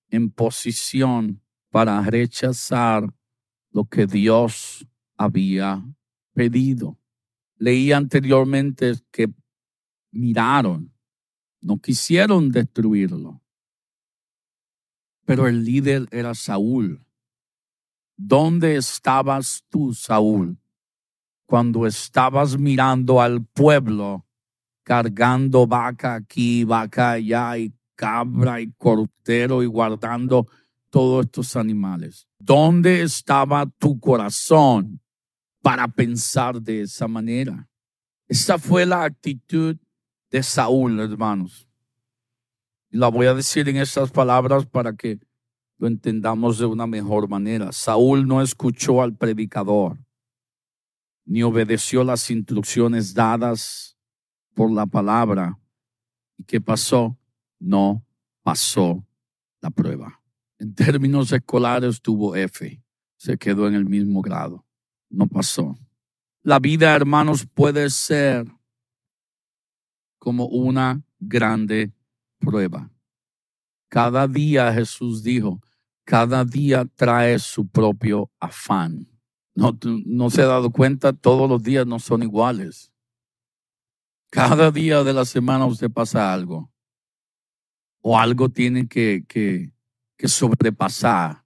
en 0.09 0.29
posición 0.29 1.41
para 1.71 1.99
rechazar 2.03 3.11
lo 3.71 3.85
que 3.85 4.05
Dios 4.05 4.87
había 5.23 5.83
pedido. 6.33 6.99
Leí 7.57 7.91
anteriormente 7.91 8.93
que 9.11 9.33
miraron, 10.11 10.93
no 11.61 11.79
quisieron 11.79 12.49
destruirlo. 12.51 13.41
Pero 15.25 15.47
el 15.47 15.63
líder 15.63 16.07
era 16.11 16.35
Saúl. 16.35 17.05
¿Dónde 18.17 18.75
estabas 18.75 19.63
tú, 19.69 19.93
Saúl, 19.93 20.57
cuando 21.45 21.87
estabas 21.87 22.57
mirando 22.57 23.21
al 23.21 23.45
pueblo 23.45 24.25
cargando 24.83 25.65
vaca 25.65 26.15
aquí, 26.15 26.65
vaca 26.65 27.11
allá 27.11 27.57
y 27.57 27.73
cabra 27.95 28.59
y 28.59 28.71
cortero 28.73 29.63
y 29.63 29.67
guardando 29.67 30.47
todos 30.89 31.25
estos 31.25 31.55
animales? 31.55 32.27
¿Dónde 32.37 33.01
estaba 33.01 33.65
tu 33.65 33.99
corazón 33.99 35.02
para 35.63 35.87
pensar 35.87 36.61
de 36.61 36.81
esa 36.81 37.07
manera. 37.07 37.67
Esa 38.27 38.59
fue 38.59 38.85
la 38.85 39.05
actitud 39.05 39.77
de 40.29 40.43
Saúl, 40.43 40.99
hermanos. 40.99 41.69
Y 42.91 42.97
la 42.97 43.07
voy 43.07 43.27
a 43.27 43.33
decir 43.33 43.69
en 43.69 43.77
estas 43.77 44.11
palabras 44.11 44.65
para 44.65 44.93
que 44.93 45.19
lo 45.77 45.87
entendamos 45.87 46.59
de 46.59 46.65
una 46.65 46.85
mejor 46.85 47.29
manera. 47.29 47.71
Saúl 47.71 48.27
no 48.27 48.41
escuchó 48.41 49.01
al 49.01 49.15
predicador, 49.15 49.97
ni 51.25 51.43
obedeció 51.43 52.03
las 52.03 52.29
instrucciones 52.29 53.13
dadas 53.13 53.97
por 54.53 54.69
la 54.69 54.85
palabra. 54.85 55.57
¿Y 56.37 56.43
qué 56.43 56.59
pasó? 56.59 57.17
No 57.57 58.05
pasó 58.43 59.07
la 59.61 59.69
prueba. 59.69 60.21
En 60.59 60.75
términos 60.75 61.31
escolares 61.31 62.01
tuvo 62.01 62.35
F, 62.35 62.83
se 63.15 63.37
quedó 63.37 63.69
en 63.69 63.75
el 63.75 63.85
mismo 63.85 64.21
grado 64.21 64.65
no 65.13 65.27
pasó. 65.27 65.77
La 66.41 66.59
vida, 66.59 66.93
hermanos, 66.93 67.47
puede 67.53 67.89
ser 67.89 68.45
como 70.19 70.47
una 70.47 71.01
grande 71.19 71.93
prueba. 72.39 72.91
Cada 73.89 74.27
día 74.27 74.73
Jesús 74.73 75.23
dijo, 75.23 75.61
cada 76.03 76.43
día 76.43 76.85
trae 76.95 77.39
su 77.39 77.67
propio 77.67 78.29
afán. 78.39 79.07
No, 79.55 79.77
no 80.05 80.29
se 80.29 80.41
ha 80.41 80.47
dado 80.47 80.71
cuenta, 80.71 81.13
todos 81.13 81.47
los 81.47 81.61
días 81.61 81.85
no 81.85 81.99
son 81.99 82.23
iguales. 82.23 82.91
Cada 84.31 84.71
día 84.71 85.03
de 85.03 85.13
la 85.13 85.25
semana 85.25 85.65
usted 85.65 85.91
pasa 85.91 86.33
algo. 86.33 86.71
O 88.01 88.17
algo 88.17 88.49
tiene 88.49 88.87
que, 88.87 89.23
que, 89.27 89.71
que 90.17 90.27
sobrepasar 90.27 91.42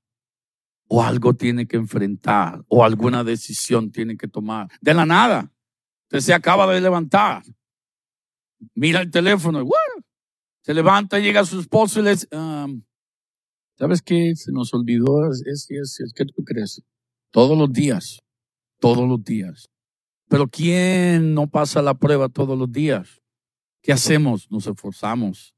o 0.88 1.04
algo 1.04 1.34
tiene 1.34 1.68
que 1.68 1.78
enfrentar 1.78 2.64
o 2.68 2.84
alguna 2.84 3.24
decisión 3.24 3.92
tiene 3.92 4.18
que 4.18 4.28
tomar. 4.28 4.68
De 4.82 4.94
la 4.94 5.06
nada, 5.06 5.52
usted 6.04 6.20
se 6.20 6.34
acaba 6.34 6.72
de 6.74 6.82
levantar, 6.82 7.44
mira 8.74 9.02
el 9.02 9.12
teléfono 9.12 9.62
y 9.62 9.68
se 10.62 10.74
levanta, 10.74 11.20
llega 11.20 11.42
a 11.42 11.46
su 11.46 11.60
esposo 11.60 12.00
y 12.00 12.04
le 12.04 12.12
dice, 12.12 12.28
¿sabes 13.78 14.02
qué? 14.02 14.34
Se 14.36 14.52
nos 14.52 14.74
olvidó, 14.74 15.30
es, 15.32 15.44
es, 15.46 15.70
es, 15.70 16.14
¿qué 16.16 16.26
tú 16.26 16.44
crees? 16.44 16.82
Todos 17.32 17.58
los 17.58 17.72
días, 17.72 18.20
todos 18.80 19.08
los 19.08 19.24
días. 19.24 19.70
Pero 20.30 20.48
¿quién 20.48 21.34
no 21.34 21.48
pasa 21.48 21.82
la 21.82 21.94
prueba 21.94 22.28
todos 22.28 22.58
los 22.58 22.72
días? 22.72 23.22
¿Qué 23.82 23.94
hacemos? 23.94 24.52
Nos 24.52 24.68
esforzamos. 24.68 25.57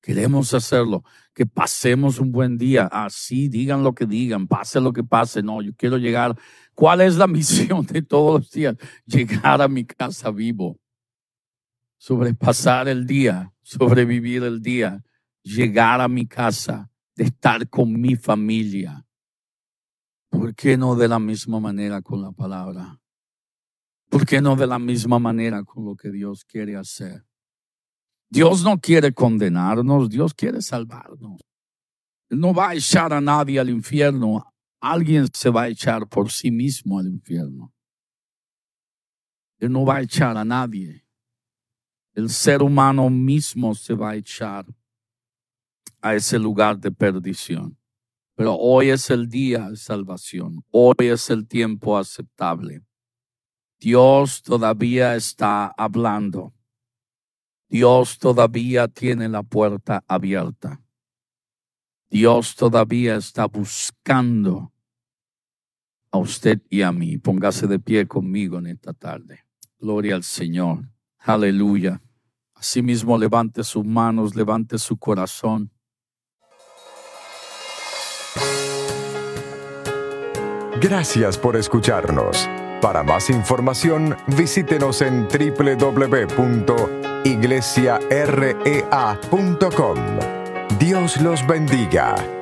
Queremos 0.00 0.54
hacerlo 0.54 1.02
que 1.34 1.46
pasemos 1.46 2.18
un 2.18 2.32
buen 2.32 2.56
día. 2.56 2.86
Así, 2.86 3.48
digan 3.48 3.82
lo 3.82 3.94
que 3.94 4.06
digan, 4.06 4.46
pase 4.46 4.80
lo 4.80 4.92
que 4.92 5.04
pase. 5.04 5.42
No, 5.42 5.60
yo 5.62 5.72
quiero 5.76 5.98
llegar. 5.98 6.36
¿Cuál 6.74 7.00
es 7.00 7.16
la 7.16 7.26
misión 7.28 7.84
de 7.86 8.02
todos 8.02 8.40
los 8.40 8.50
días? 8.50 8.76
Llegar 9.06 9.60
a 9.60 9.68
mi 9.68 9.84
casa 9.84 10.30
vivo. 10.30 10.78
Sobrepasar 11.96 12.88
el 12.88 13.06
día, 13.06 13.52
sobrevivir 13.62 14.44
el 14.44 14.62
día, 14.62 15.02
llegar 15.42 16.00
a 16.00 16.08
mi 16.08 16.26
casa, 16.26 16.90
de 17.16 17.24
estar 17.24 17.68
con 17.68 18.00
mi 18.00 18.14
familia. 18.14 19.04
¿Por 20.30 20.54
qué 20.54 20.76
no 20.76 20.94
de 20.94 21.08
la 21.08 21.18
misma 21.18 21.58
manera 21.58 22.00
con 22.00 22.22
la 22.22 22.30
palabra? 22.30 23.00
¿Por 24.08 24.24
qué 24.24 24.40
no 24.40 24.54
de 24.54 24.66
la 24.66 24.78
misma 24.78 25.18
manera 25.18 25.64
con 25.64 25.84
lo 25.84 25.96
que 25.96 26.10
Dios 26.10 26.44
quiere 26.44 26.76
hacer? 26.76 27.27
Dios 28.30 28.62
no 28.62 28.78
quiere 28.78 29.12
condenarnos, 29.12 30.10
Dios 30.10 30.34
quiere 30.34 30.60
salvarnos. 30.60 31.40
Él 32.28 32.40
no 32.40 32.52
va 32.52 32.70
a 32.70 32.74
echar 32.74 33.12
a 33.12 33.20
nadie 33.20 33.58
al 33.58 33.70
infierno, 33.70 34.44
alguien 34.80 35.26
se 35.32 35.48
va 35.48 35.62
a 35.62 35.68
echar 35.68 36.06
por 36.06 36.30
sí 36.30 36.50
mismo 36.50 36.98
al 36.98 37.06
infierno. 37.06 37.72
Él 39.58 39.72
no 39.72 39.84
va 39.84 39.96
a 39.96 40.02
echar 40.02 40.36
a 40.36 40.44
nadie. 40.44 41.04
El 42.14 42.28
ser 42.28 42.62
humano 42.62 43.08
mismo 43.08 43.74
se 43.74 43.94
va 43.94 44.10
a 44.10 44.16
echar 44.16 44.66
a 46.00 46.14
ese 46.14 46.38
lugar 46.38 46.78
de 46.78 46.90
perdición. 46.90 47.78
Pero 48.34 48.54
hoy 48.54 48.90
es 48.90 49.10
el 49.10 49.28
día 49.28 49.70
de 49.70 49.76
salvación. 49.76 50.64
Hoy 50.70 50.94
es 50.98 51.28
el 51.30 51.48
tiempo 51.48 51.98
aceptable. 51.98 52.82
Dios 53.80 54.42
todavía 54.42 55.16
está 55.16 55.66
hablando. 55.66 56.54
Dios 57.68 58.18
todavía 58.18 58.88
tiene 58.88 59.28
la 59.28 59.42
puerta 59.42 60.02
abierta. 60.08 60.80
Dios 62.10 62.56
todavía 62.56 63.16
está 63.16 63.46
buscando 63.46 64.72
a 66.10 66.18
usted 66.18 66.60
y 66.70 66.82
a 66.82 66.92
mí. 66.92 67.18
Póngase 67.18 67.66
de 67.66 67.78
pie 67.78 68.06
conmigo 68.06 68.58
en 68.58 68.68
esta 68.68 68.92
tarde. 68.94 69.44
Gloria 69.78 70.14
al 70.14 70.22
Señor. 70.24 70.88
Aleluya. 71.18 72.00
Asimismo, 72.54 73.18
levante 73.18 73.62
sus 73.62 73.84
manos, 73.84 74.34
levante 74.34 74.78
su 74.78 74.96
corazón. 74.96 75.70
Gracias 80.80 81.36
por 81.36 81.56
escucharnos. 81.56 82.48
Para 82.80 83.02
más 83.02 83.30
información, 83.30 84.16
visítenos 84.36 85.02
en 85.02 85.26
www.iglesiarea.com. 87.24 89.98
Dios 90.78 91.20
los 91.20 91.46
bendiga. 91.46 92.37